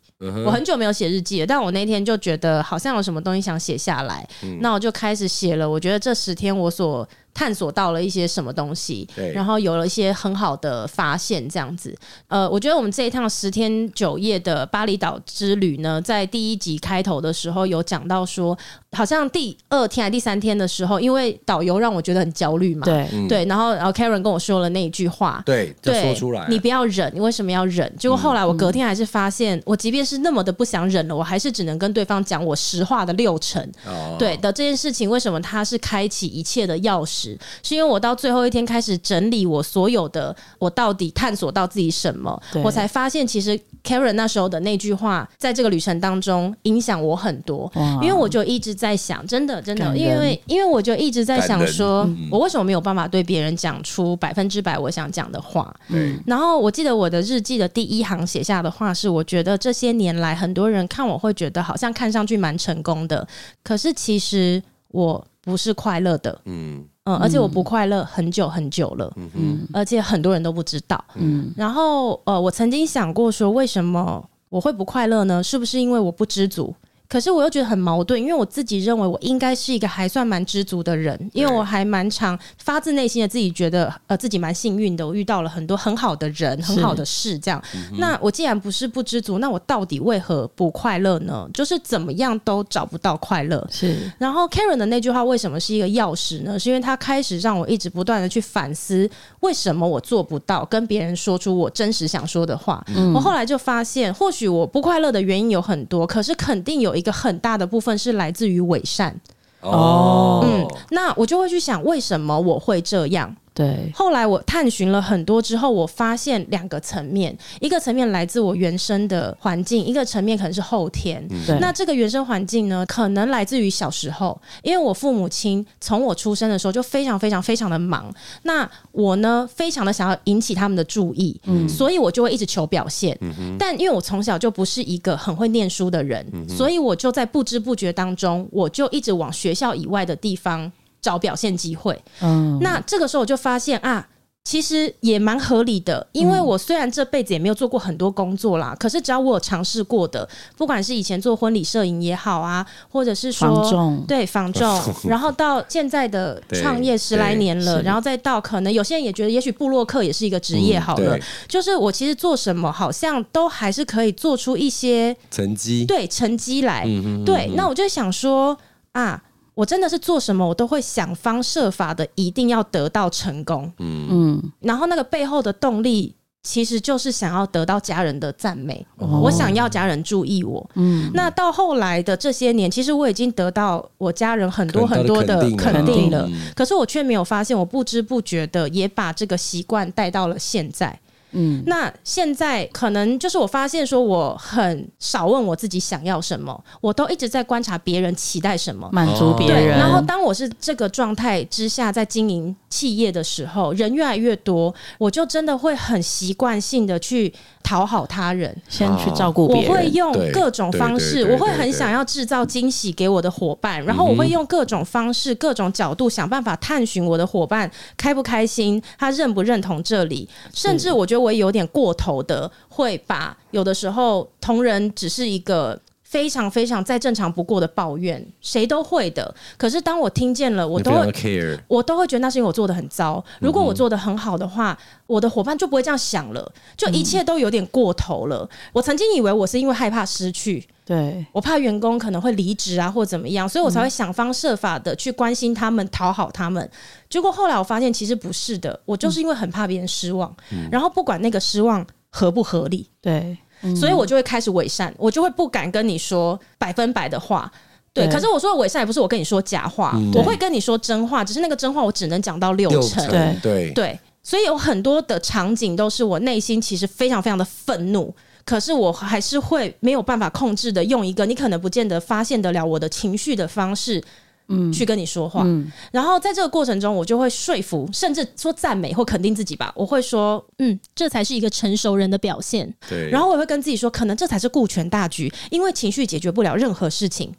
[0.46, 5.70] 我很久没有写日记了，但我那天就觉得好像有什么东西想写下来，嗯、那我就开始写了。
[5.70, 11.96] 我觉得这十天我所探索到了一些什么东西，对然后有了一些很好的发现，这样子。
[12.28, 18.58] 呃，我觉得我们这一趟十天九夜的巴厘岛之旅呢，在第一集开头的时候有讲到说，
[18.94, 27.94] 好像第二天还第三天的时候，因为导游让我觉得很焦虑嘛，对、嗯、对，然后然后 Karen 跟我说了那一句话，对，就说出来，你不要忍，你为什么要忍？
[28.00, 37.27] 结果后来我隔天还是发现，我即便是那么的不想忍了，我还是只能跟对方讲我实话的六成，哦、对的这件事情，为什么它是开启一切的钥匙？
[37.64, 47.72] 是因为我到最后一天开始整理我所有的，我到底探索到自己什么，我才发现其实 Karen 那时候的那句话，在这个旅程当中影响我很多。
[48.02, 55.74] 因为我就一直在想，真的真的，因为因为我就一直在想说，人我为什么没有办法对别人讲出百分之百我想讲的话？
[55.88, 63.28] 嗯，然后我记得我的日记的第一行写下的话是，我觉得这些年来很多人看我会觉得好像看上去蛮成功的，
[63.64, 66.42] 可是其实我不是快乐的。
[66.46, 66.86] 嗯。
[67.08, 75.42] 嗯，而且我不快乐很久很久了，嗯，而且很多人都不知道，嗯，然后呃，我曾经想过说，为什么我会不快乐呢？
[75.42, 76.76] 是不是因为我不知足？
[77.10, 87.64] 可是我又觉得很矛盾，因为我自己认为我应该是一个还算蛮知足的人，因为我还蛮常发自内心的自己觉得呃自己蛮幸运的，我遇到了很多很好的人、很好的事，这样。
[87.72, 91.48] 是那我既然不是不知足，那我到底为何不快乐呢？
[91.54, 93.66] 就是怎么样都找不到快乐。
[93.72, 94.12] 是。
[94.18, 96.60] 然后 Karen 的那句话为什么是一个钥匙呢？
[96.60, 102.84] 是因为他开始让我一直不断的去反思，为什么我做不到跟别人说出我真实想说的话。
[102.90, 103.14] 嗯。
[103.14, 106.97] 我后来就发现，或许我不快乐的原因有很多，可是肯定有。
[106.98, 109.16] 一个很大的部分是来自于伪善
[109.62, 113.36] 哦，嗯，那我就会去想，为什么我会这样？
[113.58, 121.26] 对，后来我探寻了很多之后，我发现两个层面，一个层面来自我原生的环境，一个层面可能是后天。
[121.32, 133.18] 嗯、那这个原生环境呢，可能来自于小时候，因为我父母亲从我出生的时候就非常非常非常的忙，那我呢，非常的想要引起他们的注意，嗯，所以我就会一直求表现。
[133.22, 140.72] 嗯、但因为我从小就不是一个很会念书的人，嗯、所以我就在不知不觉当中，我就一直往学校以外的地方。
[141.08, 144.06] 找表现机会，嗯，那这个时候我就发现啊，
[144.44, 161.18] 其实也蛮合理的，因为我虽然这辈子也没有做过很多工作啦，可是只要我有尝试过的，不管是以前做婚礼摄影也好啊，或者是说房对房仲，然后到现在的 创业十来年了，然后再到可能有些人也觉得，也许布洛克也是一个职业好了，
[161.48, 168.58] 就是我其实做什么好像都还是可以做出一些成绩，对成绩来，嗯对，那我就想说
[168.92, 169.24] 啊。
[169.58, 173.74] 我真的是做什么，我都会想方设法的，一定要得到成功。
[173.80, 178.86] 嗯，然后那个背后的动力，其实就是想要得到家人的赞美。
[178.98, 180.70] 哦、我想要家人注意我。
[180.76, 191.00] 嗯，那到后来的这些年，其实我已经得到我家人很多很多的肯定了，可是我却没有发现，我不知不觉的也把这个习惯带到了现在。
[191.38, 199.78] 嗯，那现在可能就是我发现说，我很少问我自己想要什么，我都一直在观察别人期待什么，满足别人。
[199.78, 209.70] 然后当我是这个状态之下，在经营企业的时候，人越来越多，我就真的会很习惯性的去讨好他人，先去照顾别人。
[209.70, 225.80] 我会用各种方式，我会很想要制造惊喜给我的伙伴，然后我会用各种方式、各种角度想办法探寻我的伙伴开不开心，他认不认同这里，甚至我觉得我会有点过头的，会把有的时候同人只是一个。
[226.10, 229.36] 非常非常再正常不过的抱怨，谁都会的。
[229.58, 233.22] 可是当我听见了，我都会，我都会觉得那是因为我做的很糟。
[233.42, 238.48] 如果我做的很好的话，嗯、我的伙伴就不会这样想了，就一切都有点过头了。
[238.50, 246.72] 嗯、我曾经以为我是因为害怕失去，对，我怕员工可能会离职啊或怎么样，所以我才会想方设法的去关心他们、讨好他们。
[247.10, 253.38] 结果后来我发现其实不是的，我就是因为很怕别人失望，嗯、然后不管那个失望合不合理，对。
[253.76, 257.52] 所以我就会开始伪善，我就会不敢跟你说百分百的话，
[257.94, 258.08] 对。
[258.10, 262.80] 可是我说的伪善也不是我跟你说假话，嗯、我会跟你说真话，只是那个真话我只能讲到六成。
[262.80, 264.00] 六成，对对。
[264.24, 274.04] 所以有很多的场景都是我内心其实非常非常的愤怒，可是我还是会没有办法控制的用一个你可能不见得发现得了我的情绪的方式。
[274.50, 279.72] 嗯，去跟你说话，嗯，然后在这个过程中，我就会说服，甚至说赞美或肯定自己吧。
[279.76, 282.74] 我会说，嗯，这才是一个成熟人的表现。
[282.90, 287.34] 对，然后我会跟自己说，可能这才是顾全大局，因为情绪解决不了任何事情，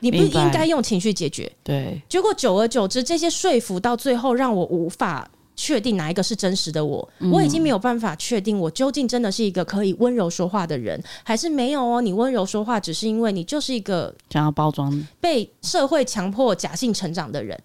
[0.00, 1.50] 你不应该用情绪解决。
[1.62, 5.28] 对，结果久而久之，这些说服到最后让我无法。
[5.56, 12.00] 确定哪一个是真实的我，我已经没有办法确定我究竟真的是一个可以温柔说话的人，还是没有哦？
[12.00, 17.58] 你温柔说话只是因为你就是一个想要包装、被社会强迫假性成长的人。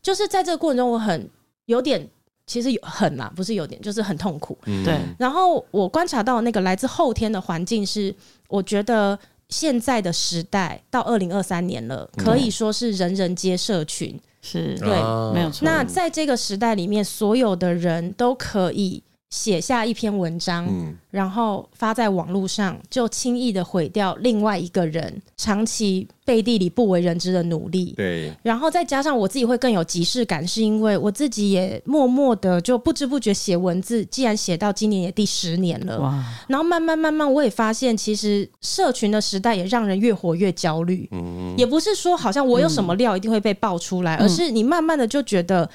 [0.00, 1.28] 就是在这个过程中，我很
[1.66, 2.08] 有点，
[2.46, 4.58] 其实有很啦，不是有点，就是很痛苦。
[4.64, 4.98] 对。
[5.18, 8.14] 然后我观察到那个来自后天的环境是，
[8.48, 9.18] 我觉得
[9.48, 14.20] 现在的时代到二零二三年了，可以说是人人皆社群。
[14.42, 14.88] 是对，
[15.32, 15.64] 没有错。
[15.64, 19.02] 那在这个时代里面，所有的人都可以。
[19.32, 27.94] 写下一篇文章，嗯、然后发在网络上，就轻易的毁掉另外一个人长期背地里不为人知的努力。
[27.96, 36.22] 对，然后再加上我自己会更有即视感，是因为我自己也默默的就不知不觉写文字，既然写到今年也第十年了，哇！
[36.48, 41.08] 然后慢慢慢慢，我也发现，其实社群的时代也让人越活越焦虑。
[41.10, 45.70] 嗯，也不是说好像我有什么料一定会被爆出来，嗯、而是你慢慢的就觉得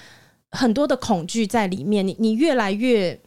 [0.51, 3.19] 很多的恐惧在里面，你你越来越。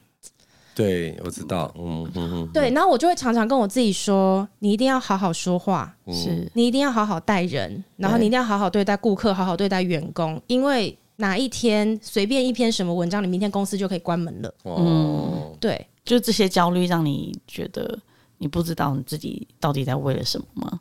[0.74, 6.50] 对，我知道，嗯嗯嗯，对，然后我就会常常跟我自己说，你一定要好好说话，是。
[6.54, 14.54] 你一定要好好待人，然后你一定要好好对待顾客，好好对待员工，因为哪一天随便一篇什么文章，你明天公司就可以关门了。
[14.64, 17.98] 嗯，对，就这些焦虑让你觉得
[18.38, 20.80] 你不知道你自己到底在为了什么吗？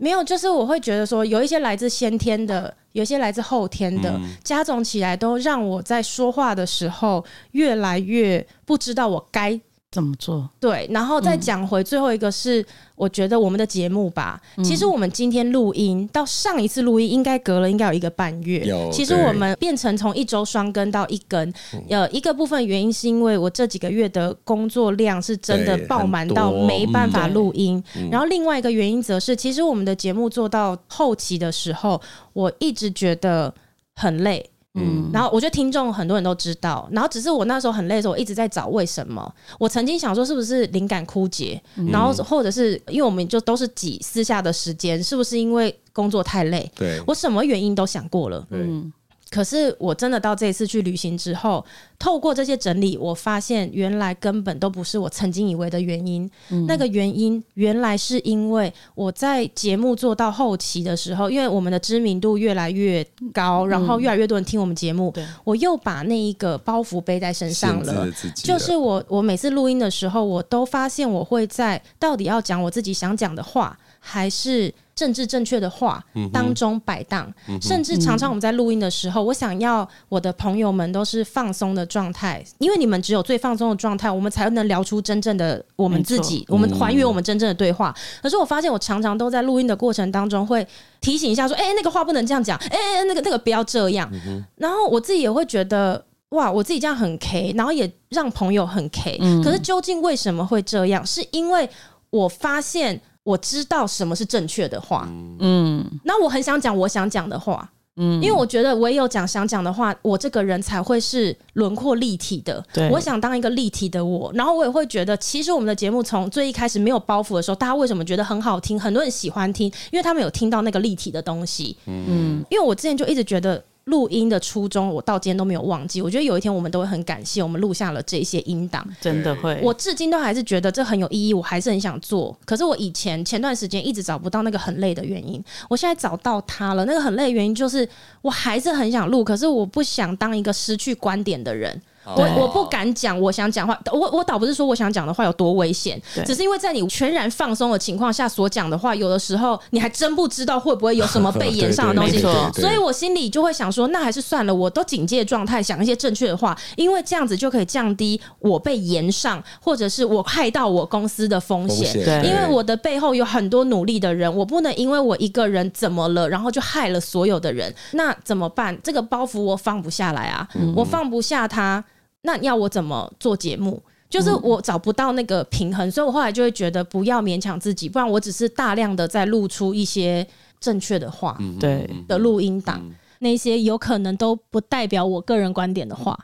[0.00, 7.22] 没有，就是我会觉得说，有一些来自先天的，有一些来自后天的，嗯、加总起来都让我在说话的时候
[7.52, 9.60] 越来越不知道我该。
[9.92, 10.48] 怎么做？
[10.60, 12.64] 对，然后再讲回最后一个是，
[12.94, 18.60] 我觉得我们的节目吧，嗯、其实我们今天录音到上一次录音应该隔了应该有一个半月。
[18.60, 21.52] 有，其实我们变成从一周双更到一更，
[21.88, 32.00] 呃，一个部分原因是因为我这几个月的工作量是真的爆满到没办法录音，嗯、然后另外一个原因则是，其实我们的节目做到后期的时候，
[32.32, 33.52] 我一直觉得
[33.96, 34.48] 很累。
[34.74, 39.34] 嗯，然后我觉得听众很多人都知道，然后只是我那时候很累的时候，我一直在找为什么。
[39.58, 41.60] 我曾经想说，是不是灵感枯竭？
[41.76, 46.70] 嗯、然后或者是因为我们就都是挤私下的时间，是不是因为工作太累？
[46.76, 48.46] 对，我什么原因都想过了。
[48.50, 48.92] 嗯。
[49.30, 51.64] 可是我真的到这一次去旅行之后，
[52.00, 56.28] 透过这些整理，我发现原来根本都不是我曾经以为的原因。
[56.48, 68.06] 嗯、那个原因原来是因为我在节目做到后期的时候，因为我们的知名度越来越高，然后越来越多人听我们节目，嗯、我又把那一个包袱背在身上了。
[68.06, 74.74] 了就是我，我每次录音的时候，我都发现我会在到底要讲我自己想讲的话，还是。
[75.00, 87.88] 政治正确的话当中摆荡，甚至常常我们在录音的时候，嗯、我想要我的朋友们都是放松的状态，因为你们只有最放松的状态，我们才能聊出真正的我们自己，我们还原我们真正的对话。
[87.96, 90.66] 嗯、可是我发现，我常常都在录音的过程当中会
[91.00, 94.06] 提醒一下说：“哎、欸，那个话不能这样讲，哎、欸，那个那个不要这样。
[94.26, 99.16] 嗯”然后我自己也会觉得哇，我自己这样很 K，然后也让朋友很 K。
[99.22, 101.06] 嗯、可是究竟为什么会这样？
[101.06, 101.66] 是因为
[102.10, 103.00] 我发现。
[103.22, 105.08] 我知道什么是正确的话，
[105.38, 112.64] 嗯，那我很想讲我想讲的话，嗯，因为我觉得唯有讲想讲的话，我这个人才会是轮廓立体的。
[112.72, 118.80] 对，我想当一个立体的我，然后我也会觉得，其实我们的节目从最一开始没有包袱的时候，大家为什么觉得很好听？
[118.80, 121.76] 很多人喜欢听，因为他们有听到那个立体的东西。
[121.86, 123.62] 嗯，因为我之前就一直觉得。
[123.90, 126.00] 录音的初衷，我到今天都没有忘记。
[126.00, 129.60] 我觉得有一天我们都会很感谢我们录下了这些音档，真的会。
[129.62, 132.34] 我至今都还是觉得这很有意义，我还是很想做。
[132.46, 136.84] 可是我以前前段时间一直找不到那个很累的原因，我现在找到它了。
[136.84, 137.86] 那个很累的原因就是
[138.22, 141.82] 我还是很想录，可是我不想当一个失去观点的人。
[142.16, 152.20] 我我不敢讲我想讲话，我我倒不是说我想讲的话有多危险，只是因为在你全然放松的情况下所讲的话，有的时候你还真不知道会不会有什么被延上的 东西，
[152.60, 161.94] 所以我心里就会想说，那还是算了，我都警戒状态，想一些正确的话，因为这样子就可以降低我被延上，或者是我害到我公司的风险，
[162.24, 168.76] 因为我的背后有很多努力的人，我不能因为我一个人怎么了，然后就害了所有的人，那怎么办？
[168.82, 171.84] 这个包袱我放不下来啊，我放不下他。
[172.22, 173.82] 那要我怎么做节目？
[174.08, 180.26] 就是我找不到那个平衡，所以我后来就会觉得不要勉强自己，不然我只是大量的在露出一些
[180.58, 182.82] 正确的话，对的录音档，
[183.20, 186.18] 那些有可能都不代表我个人观点的话。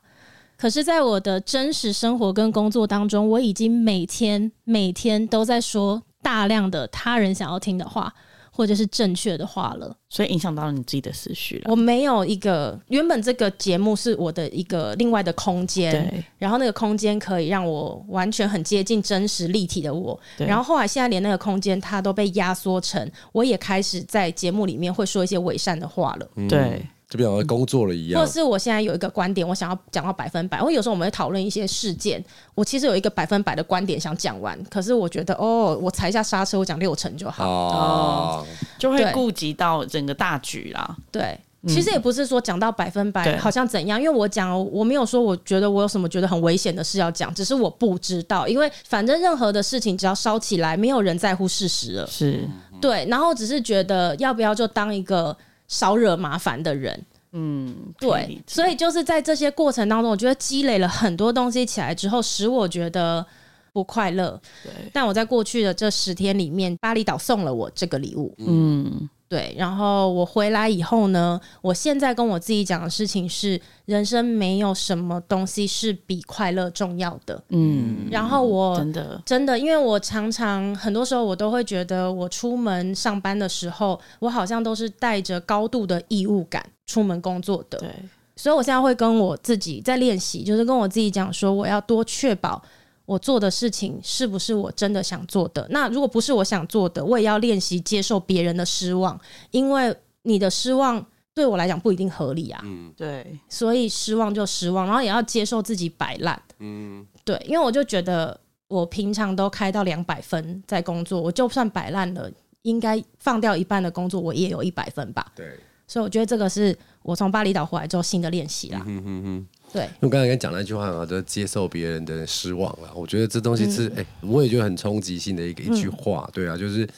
[0.57, 8.13] 可是，在我的真实生活跟工作当中，我已经每天每天都在说大量的他人想要听的话。
[8.57, 11.71] 或者是正确的话了，所以影响到了你自己的思绪了。
[11.71, 16.25] 我没有一个原本这个节目是我的一个另外的空间，对。
[16.39, 20.19] 然后那个空间可以让我完全很接近真实立体的我。
[20.39, 26.27] 然后后来现在连那个空间它都被压缩成，我也开始在节目里面会说一些伪善的话了。
[26.37, 26.83] 嗯、对。
[27.09, 30.61] 就比如工作了一样，或者是我现在有一个观点，我想要讲到百分百。
[30.61, 32.23] 我有时候我们会讨论一些事件，
[32.57, 38.47] 我其实有一个百分百的观点想讲完，可是我觉得哦，我踩一下刹车，我讲六成就好，哦，
[38.77, 40.97] 就会顾及到整个大局啦。
[41.13, 41.39] 对，
[41.69, 52.07] 其实也不是说讲到百分百好像怎样，因为我讲我没有说我觉得我有什么觉得很危险的事要讲，只是我不知道，因为反正任何的事情只要烧起来，没有人在乎事实了。
[52.09, 52.41] 是
[52.81, 55.37] 对，然后只是觉得要不要就当一个。
[55.69, 63.25] 少惹麻烦的人，嗯，对，所以就是在这些过程当中，我觉得积累了很多东西起来之后，使我觉得
[63.73, 64.41] 不快乐。
[64.63, 69.09] 对，但我在过去的这十天里面，巴厘岛送了我这个礼物，嗯。
[69.29, 77.43] 对，然后我回来以后呢，我现在跟我自己讲的事情是：人生没有什么东西是比快乐重要的。
[77.49, 87.79] 嗯，然后我真的真的，因为我常常很多时候我都会觉得，我出门上班的时候，我好像都是带着高度的义务感出门工作的。
[87.79, 87.91] 对，
[88.37, 92.63] 所以我现在会跟我自己在练习，就是跟我自己讲说，我要多确保。
[93.07, 95.67] 我做的事情是不是我真的想做的？
[95.71, 99.19] 那如果不是我想做的，我也要练习接受别人的失望，
[99.53, 102.61] 因为你的失望对我来讲不一定合理啊。
[102.65, 106.43] 嗯，对，所以失望就失望，然后也要接受自己摆烂。
[106.59, 112.29] 嗯，对，因为我就觉得我平常都开到两百分在工作，我就算摆烂了，
[112.63, 115.31] 应该放掉一半的工作，我也有一百分吧。
[115.37, 118.83] 对，所以我觉得这个是我从巴厘岛回来之后新的练习啦。
[118.85, 119.47] 嗯哼哼。
[119.77, 122.91] 对，因为我刚才跟你讲那句话嘛，就是接受别人的失望了。
[122.95, 126.25] 我觉得这东西是，哎、嗯欸，我也觉得很冲击性的一个一句话。
[126.29, 126.89] 嗯、对啊，就是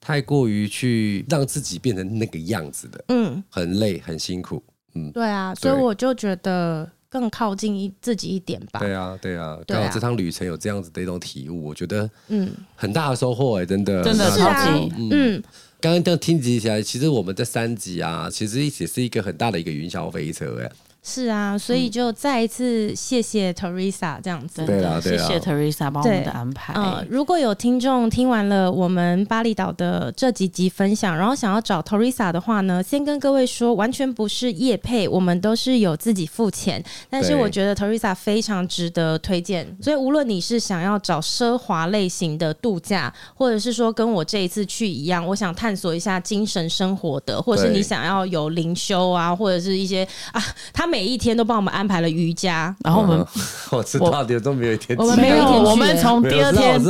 [0.00, 4.62] 太过于去让自己变成那个样子的，嗯，很累，很辛苦，
[4.94, 8.80] 嗯，对啊，所以我就觉得更靠近一自己一点吧。
[8.80, 15.42] 对啊，对啊，刚好这趟旅程有这样子的一种体悟，我觉得，嗯，很大的收获哎、欸，真的，真的超级，嗯。
[15.80, 20.72] 刚刚这样听起来，其实我们这三集啊，其实也是一个很大的一个云霄飞车哎、欸。
[21.06, 26.72] 是啊，所以就再一次谢谢 Teresa 这样子，对啊，谢谢 Teresa 帮我们的安排。
[26.74, 36.82] 嗯，如果有听众听完了我们巴厘岛的这几集分享，然后想要找 Teresa 的话呢，先跟各位说，完全不是业配，我们都是有自己付钱。
[37.10, 50.02] 但是我觉得 Teresa 非常值得推荐，所以无论你是想要找奢华类型的度假，或者是说跟我这一次去一样，我想探索一下精神生活的，或者是你想要有灵修啊，或者是一些
[50.32, 50.42] 啊，
[50.72, 50.93] 他们。
[50.94, 53.42] 每一天都帮我们安排了瑜伽，然后我们、嗯、
[53.76, 56.80] 我知道的都没有一天，我们没有一天，我们从第二天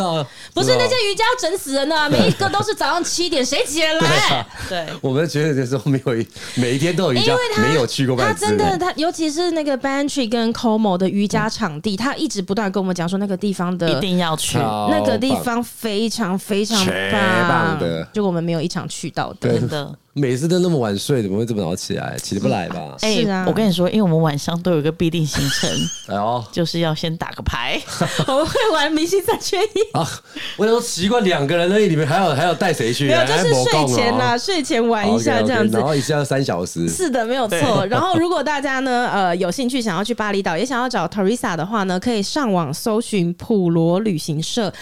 [0.52, 4.46] 不是那些瑜伽要整死人的、啊，每一个都是早上七点，谁起来？
[4.68, 6.12] 对，我们觉得就是没有
[6.56, 8.14] 每一天都有瑜伽，因为他没有去过。
[8.14, 19.98] 他真的，他尤其是那个 Bantry 跟 Como 的瑜伽场地，他一直不断跟我们讲说那个地方的一定要去，那个地方非常非常棒，棒的，就我们没有一场去到的，真的。
[20.16, 22.16] 每次都那么晚睡，怎么会这么早起来？
[22.22, 22.96] 起得不来吧？
[23.00, 25.68] 哎、欸，啊、我跟你说，因为我们晚上都有一个必定行程，
[26.06, 27.80] 哎呦，就是要先打个牌，
[28.28, 30.08] 我们会玩明星三缺一啊！
[30.56, 33.08] 我都习惯两个人而已，里面还有还要带谁去？
[33.08, 36.88] 没有，就是睡前呐，睡前玩一下这样子，okay, okay, 然后一下三小时。
[36.88, 37.84] 是的，没有错。
[37.86, 44.72] 然后 如果大家呢，呃，有兴趣想要去巴厘岛，也想要找 Teresa 的话呢，可以上网搜寻普罗旅行社，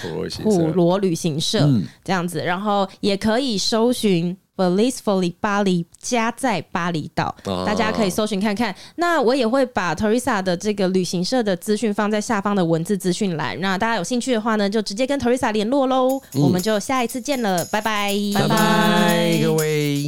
[0.43, 1.67] 普罗旅行社
[2.05, 4.37] 这样子，然后也可以搜寻。
[4.55, 7.35] Blissfully 巴黎家在巴厘岛，
[7.67, 8.75] 大家可以搜寻看看。
[8.97, 13.59] 那我也会把 Teresa 的这个旅行社的资讯放在下方的文字资讯栏。
[13.61, 16.21] 那大家有兴趣的话呢，就直接跟 Teresa 联络喽。
[16.35, 20.07] 嗯、我们就下一次见了，拜拜，拜拜，各位。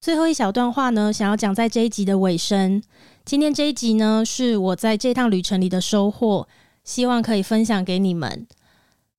[0.00, 2.82] 最后一小段话呢，想要讲在这一集的尾声。
[3.26, 6.46] 今天这一集呢，是我在这趟旅程里的收获，
[6.84, 8.46] 希望可以分享给你们。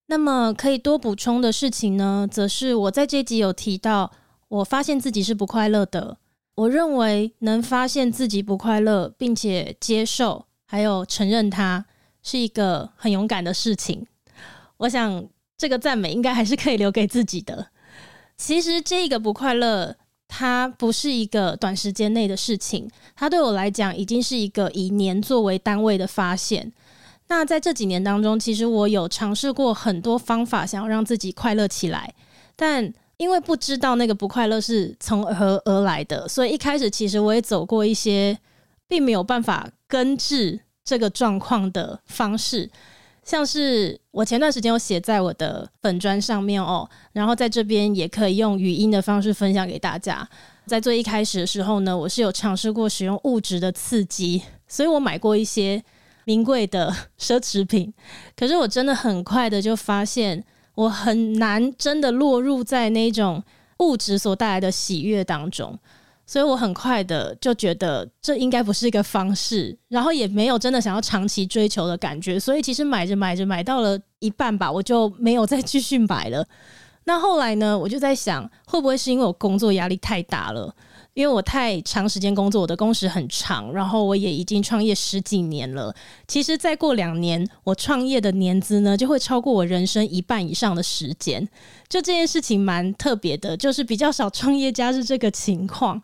[0.05, 4.10] 那么可以多补充的事情呢，则是我在这集有提到，
[4.47, 6.20] 我发现自己是不快乐的。
[6.55, 11.86] 我认为能发现自己不快乐，并且接受，还有承认它，
[12.24, 14.08] 是一个很勇敢的事情。
[14.78, 15.28] 我想
[15.58, 17.68] 这个赞美应该还是可以留给自己的。
[18.38, 19.97] 其实这个不快乐。
[20.28, 26.71] 它不是一个短时间内的事情，它对我来讲已经是一个以年作为单位的发现。
[27.30, 32.13] 那在这几年当中，其实我有尝试过很多方法，想要让自己快乐起来，
[32.55, 38.38] 但因为不知道那个不快乐是从何而来的，所以一开始其实我也走过一些
[38.88, 42.69] 并没有办法根治这个状况的方式。
[43.28, 50.25] 像是我前段时间有写在我的粉专上面哦，然后在这边也可以用语音的方式分享给大家。
[50.65, 55.84] 在最一开始的时候呢，我是有尝试过使用物质的刺激，所以我买过一些
[56.23, 57.93] 名贵的奢侈品。
[58.34, 60.41] 可是我真的很快的就发现，
[60.75, 63.43] 我很难真的落入在那种
[63.80, 65.78] 物质所带来的喜悦当中。
[66.28, 76.45] 所以我很快的就觉得这应该不是一个方式，然后也没有真的想要长期追求的感觉，所以其实买着买着买到了一半吧，我就没有再继续买了。
[77.05, 80.75] 那后来呢，我就在想，会不会是因为我工作压力太大了？
[81.18, 85.91] 因为我太长时间工作，我的工时很长，然后我也已经创业十几年了。
[86.28, 91.43] 其实再过两年，我创业的年资呢，就会超过我人生一半以上的时间。
[91.89, 95.99] 就这件事情蛮特别的，就是比较少创业家是这个情况。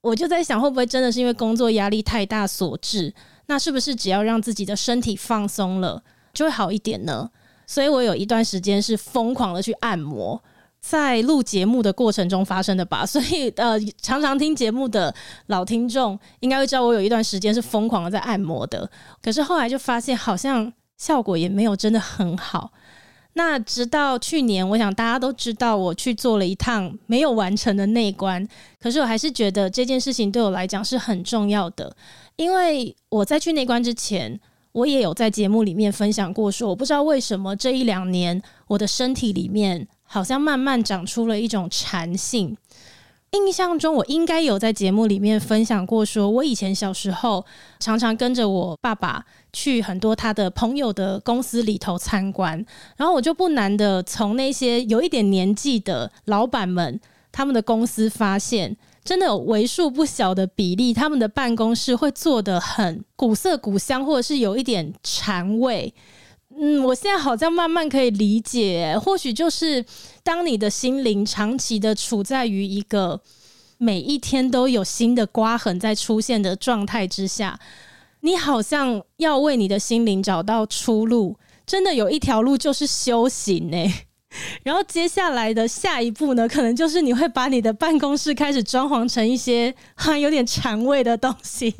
[0.00, 3.12] 我就在想，会不会真的是因为工作压力太大所致？
[3.44, 6.02] 那是不是只要让自己的身体放松了，
[6.32, 7.28] 就会好一点呢？
[7.66, 10.42] 所以我有一段时间是疯狂的去按摩。
[10.86, 15.12] 在录节目的过程中发生的吧， 所以呃，常常听节目的
[15.46, 18.88] 老听众应该会知道，我有一段时间是疯狂的在按摩的。
[19.22, 22.70] 可是后来就发现，好像效果也没有真的很好。
[23.32, 28.46] 那直到去年，我想大家都知道，我去做了一趟没有完成的内观。
[28.78, 31.96] 可是我还是觉得这件事情对我来讲是很重要的，
[32.36, 34.38] 因为我在去内观之前，
[34.72, 39.88] 我也有在节目里面分享过，说我不知道为什么这一两年我的身体里面。
[40.14, 42.56] 好像慢慢长出了一种禅性。
[43.32, 47.44] 印象中，我应该有在节目里面分享过，说我以前小时候
[47.80, 52.64] 常常跟着我爸爸去很多他的朋友的公司里头参观，
[52.96, 57.00] 然后我就不难的从那些有一点年纪的老板们
[57.32, 65.92] 他们的公司发现，真的有为数不小的比例，他们的办公室会做得很古色古香，或者是有一点禅味。
[66.56, 69.84] 嗯，我现在好像慢慢可以理解，或许就是
[70.22, 73.20] 当你的心灵长期的处在于一个
[73.78, 77.58] 每一天都有新的刮痕在出现的状态之下，
[78.20, 81.36] 你好像要为你的心灵找到出路，
[81.66, 83.92] 真的有一条路就是修行呢。
[84.62, 91.74] 然后接下来的下一步呢，可能就是你会把你的办公室开始装潢成一些哈有点禅味的东西。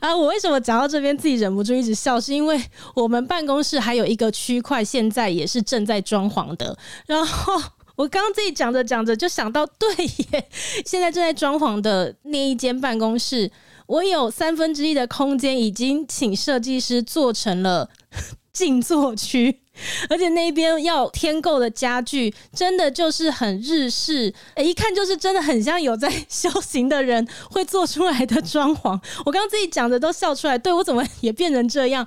[0.00, 2.20] 啊，我为什么讲到这边自己忍不住一直笑？
[2.20, 2.58] 是因为
[2.94, 6.76] 我们办公室还有一个区块，现在也是正在装潢的。
[7.06, 7.60] 然后
[7.96, 9.88] 我刚刚自己讲着讲着就想到，对
[10.32, 10.48] 耶，
[10.86, 13.50] 现在正在装潢的那一间办公室，
[13.86, 17.90] 我有三分之一的空间已经请设计师做成了
[18.54, 19.60] 静坐区。
[20.08, 29.00] 而且那边要添购的家具，真的就是很日式，欸，一看就是真的很像有在修行的人会做出来的装潢。
[29.24, 32.06] 我刚刚自己讲的都笑出来，对，我怎么也变成这样？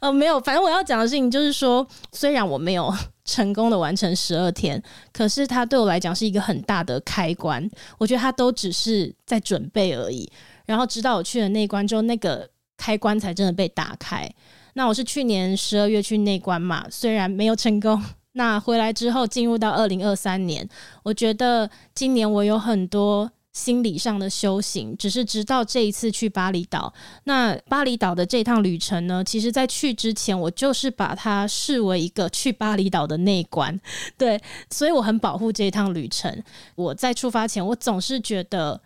[0.00, 2.92] 呃，没有，反正我要讲的事情就是说，虽然我没有
[3.24, 7.68] 成功的完成十二天，可是它对我来讲是一个很大的开关。
[7.98, 10.30] 我觉得它都只是在准备而已，
[10.66, 14.28] 然后直到我去了那关之后，那个开关才真的被打开。
[14.74, 18.02] 那我是去年十二月去内关嘛，虽然没有成功。
[18.32, 20.66] 那回来之后，进入到二零二三年，
[21.02, 24.96] 我觉得今年我有很多心理上的修行。
[24.96, 26.90] 只是直到这一次去巴厘岛，
[27.24, 33.78] 那巴厘岛的这趟旅程呢，其实在去之前，我就是把它视为一个去巴厘岛的内关，
[34.16, 36.42] 对，所以我很保护这一趟旅程。
[36.74, 38.80] 我在出发前，我总是觉得，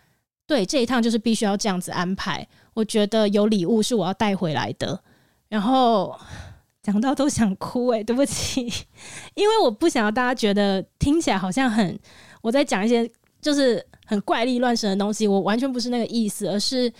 [0.48, 2.44] 对，这一趟就是必须要这样子安排。
[2.74, 5.00] 我觉得有礼物是我要带回来的，
[5.56, 6.14] 然后。
[6.86, 8.60] 讲到都想哭哎、对不起，
[9.34, 11.98] 因为我不想要大家觉得听起来好像很
[12.40, 16.92] 我在讲一些就是很怪力乱神的东西，我完全不是那个意思，而是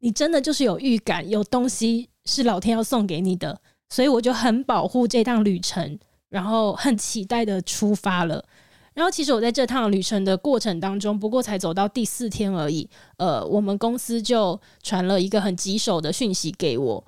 [0.00, 3.58] 你真的就是有预感，有东西是老天要送给你的，
[3.88, 5.98] 所以我就很保护这趟旅程，
[6.28, 8.44] 然后很期待的出发了。
[8.92, 17.02] 然后其实我在这趟旅程的过程当中，不过才走到第四天而已，呃，我们公司就传了一个很棘手的讯息给我。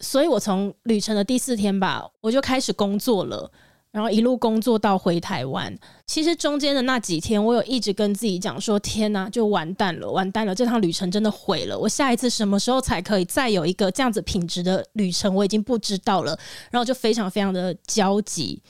[0.00, 3.50] 所以我从旅程的第四天吧，我就开始工作了，
[3.90, 5.78] 然后一路工作到回台湾。
[6.06, 10.54] 其实中间的那几天，我有一直跟自己讲说：“天哪，就完蛋了，完蛋了！
[10.54, 11.78] 这趟旅程真的毁了。
[11.78, 15.34] 我下一次什么时候才可以再有一个这样子品质的旅程？
[15.34, 16.38] 我已经不知道了。”
[16.72, 18.62] 然后就非常非常的焦急。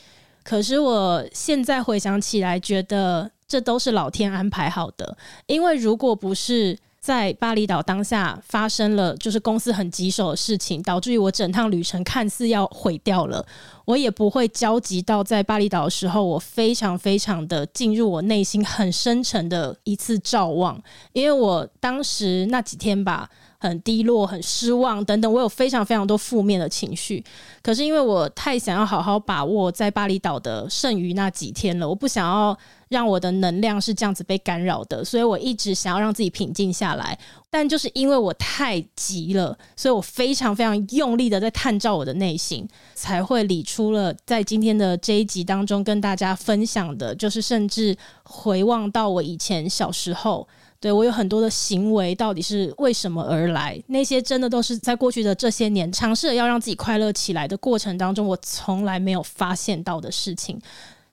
[0.42, 5.16] 可是我现在回想起来，觉得这都是老天安排好的，
[5.46, 6.76] 因为如果不是。
[7.00, 13.44] 在巴厘岛当下发生了，就是公司很棘手的事情，导致于我整趟旅程看似要毁掉了。
[13.86, 20.78] 我也不会焦急到在巴厘岛的时候，我非常非常的进入我内心很深沉的一次照望，
[21.12, 23.30] 因为我当时那几天吧。
[23.60, 27.22] 很低落、很失望等等，我有非常非常多负面的情绪。
[27.62, 32.56] 可是因为我太想要好好把握在巴厘岛的剩余那几天了，我不想要
[32.88, 37.18] 让我的能量是这样子被干扰的，所以我一直想要让自己平静下来。
[37.50, 50.48] 但就是因为我太急了，所以我非常非常用力的在探照我的内心，才会理出了在今天的这一集当中跟大家分享的，就是甚至回望到我以前小时候。
[50.80, 53.78] 对，我有很多的行为，到底是为什么而来？
[53.88, 60.58] 那些真的都是在过去的这些年尝试要让自己快乐起来的过程当中，我从来没有发现到的事情。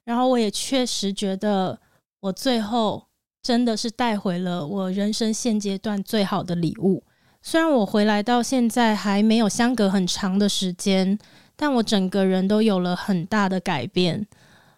[0.05, 1.77] 然后我也确实觉得，
[2.21, 3.07] 我最后
[3.43, 7.03] 真的是带回了我人生现阶段最好的礼物。
[7.41, 11.19] 虽然我回来到现在还没有相隔很长的时间，
[11.57, 14.25] 但我整个人都有了很大的改变。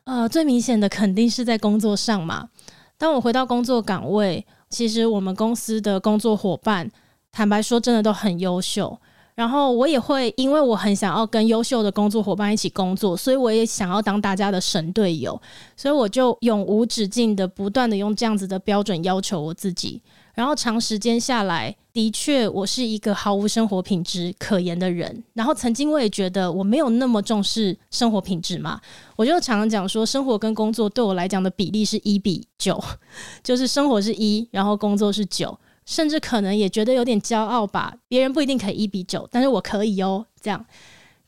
[0.05, 2.49] 呃，最明显的肯定是在工作上嘛。
[2.97, 4.43] 当我回到工作岗位。
[4.69, 6.89] 其实我们公司的工作伙伴，
[7.31, 8.97] 坦白说，真的都很优秀。
[9.35, 15.41] 然后我也会，因为我很想要跟优秀的工作伙伴一起工作，所以我也想要当大家的神队友。
[15.77, 20.01] 所以我就永无止境的不断的用这样子的标准要求我自己。
[20.33, 25.23] 然后长时间下来，的确我是一个毫无生活品质可言的人。
[25.33, 28.79] 然后曾经我也觉得我没有那么重视生活品质嘛，
[29.15, 32.81] 我就常常讲说，生活跟工作对我来讲的比例是一比九，
[33.43, 37.93] 就是生活是一，然后工作是九，甚至可能也觉得有点骄傲吧。
[38.07, 40.65] 别人不一定可以一比九，但是我可以哦，这样。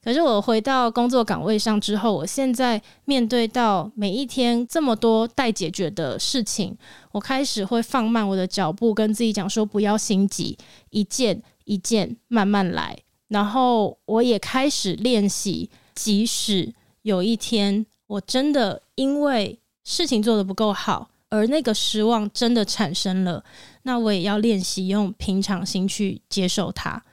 [0.04, 6.76] 可是我回到工作岗位上之后，我现在面对到每一天这么多待解决的事情，
[7.12, 10.58] 我开始会放慢我的脚步，跟自己讲说不要心急，
[10.90, 12.98] 一件一件慢慢来。
[13.28, 16.74] 然后我也开始练习，即使
[17.04, 23.44] 有一天我真的因为事情做得不够好，而那个失望真的产生了，
[23.84, 27.04] 那我也要练习用平常心去接受它。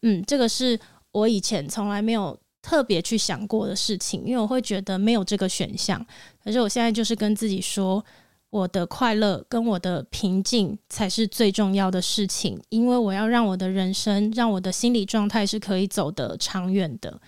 [0.00, 0.80] 嗯，这个是。
[1.12, 6.04] 我以前从来没有特别去想过的事情，因为我会觉得没有这个选项。
[6.42, 8.04] 可是我现在就是跟自己说，
[8.50, 17.20] 我的快乐跟我的平静才是最重要的事情，因为我要让我的人生，让我的心理状态是可以走得长远的。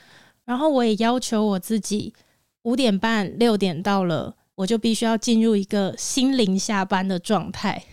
[0.45, 2.13] 然后我也要求我自己，
[2.63, 7.85] 五点半、六点到了，我就必须要进入一个心灵下班的状态。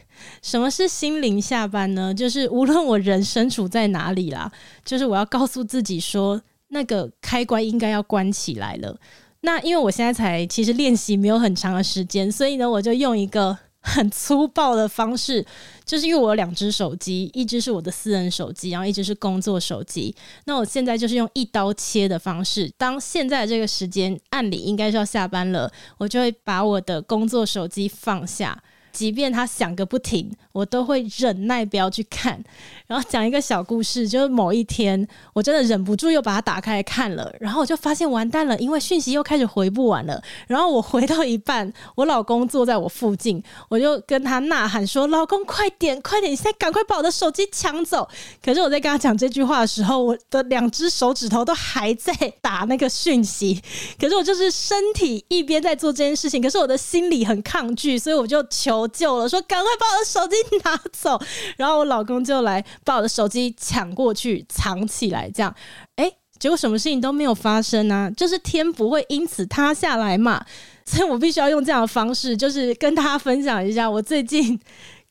[0.41, 2.13] 什么是心灵下班呢？
[2.13, 4.51] 就是无论我人身处在哪里啦，
[4.85, 8.97] 就是我要告诉自己说，那个开关应该要关起来了。
[9.41, 15.45] 那因为我现在才其实练习没有很长的时间，所以呢，我就用一个很粗暴的方式，
[15.85, 20.13] 就是因为我有两只手机，一只是我的私人手机，然后一只是工作手机。
[20.45, 28.61] 那我现在就是用一刀切的方式，当现在这个时间按理应该是要下班了，我就会把我的工作手机放下。
[28.97, 32.43] 即便他响个不停，我都会忍耐不要去看。
[32.87, 40.19] 然后讲一个小故事，就是某一天我真的忍不住又把它打开来看了，然后我就发现完蛋了，因为讯息又开始回不完了。
[40.47, 48.09] 然后我回到一半，我老公坐在我附近，我就跟他呐喊说：“老公，快点，快点，你现在赶快把我的手机抢走！”
[48.43, 53.61] 可是我在跟他讲这句话的时候，我的两只手指头都还在打那个讯息。
[53.99, 61.19] 可是我就是身体一边在做这件事情，可是我的心里很抗拒，所以我就求救了，说：“赶快把我的手机拿走！”
[61.57, 62.63] 然后我老公就来。
[62.83, 65.53] 把我的手机抢过去藏起来，这样，
[65.95, 66.09] 哎，
[66.39, 70.45] 结果什么事情都没有发生啊，就是天不会因此塌下来嘛，
[70.85, 74.59] 所以我必须要用这样的方式，就是跟大家分享一下，我最近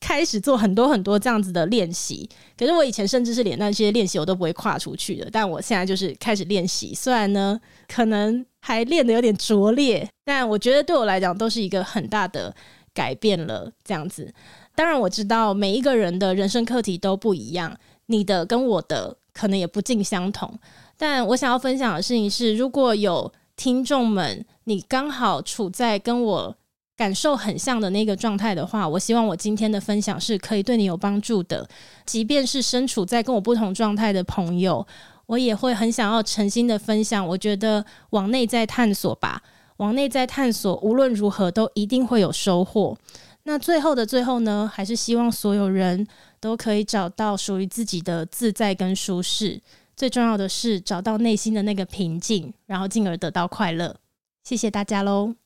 [0.01, 2.29] 开始做很多很多这样子的练习。
[2.57, 12.55] 可是我以前甚至是连那些练习我都不会跨出去的，但我现在就是开始练习，虽然呢可能还练得有点拙劣，但我觉得对我来讲都是一个很大的
[12.97, 14.33] 改变了，这样子。
[14.75, 17.77] 当然我知道每一个人的人生课题都不一样，
[18.07, 20.59] 你的跟我的可能也不尽相同。
[20.97, 26.57] 但我想要分享的事情是，如果有听众们你刚好处在跟我
[26.97, 31.69] 感受很像的那个状态的话，我希望我今天的分享是可以对你有帮助的。
[32.07, 34.87] 即便是身处在跟我不同状态的朋友，
[35.27, 37.27] 我也会很想要诚心的分享。
[37.27, 39.43] 我觉得往内在探索吧，
[39.79, 42.97] 往内在探索，无论如何都一定会有收获。
[43.45, 46.07] 那最后的最后呢，还是希望所有人
[46.41, 49.61] 都可以找到属于自己的自在跟舒适。
[49.95, 53.97] 最重要的是找到内心的那个平静，然后进而得到快乐。
[54.43, 55.46] 谢谢大家喽。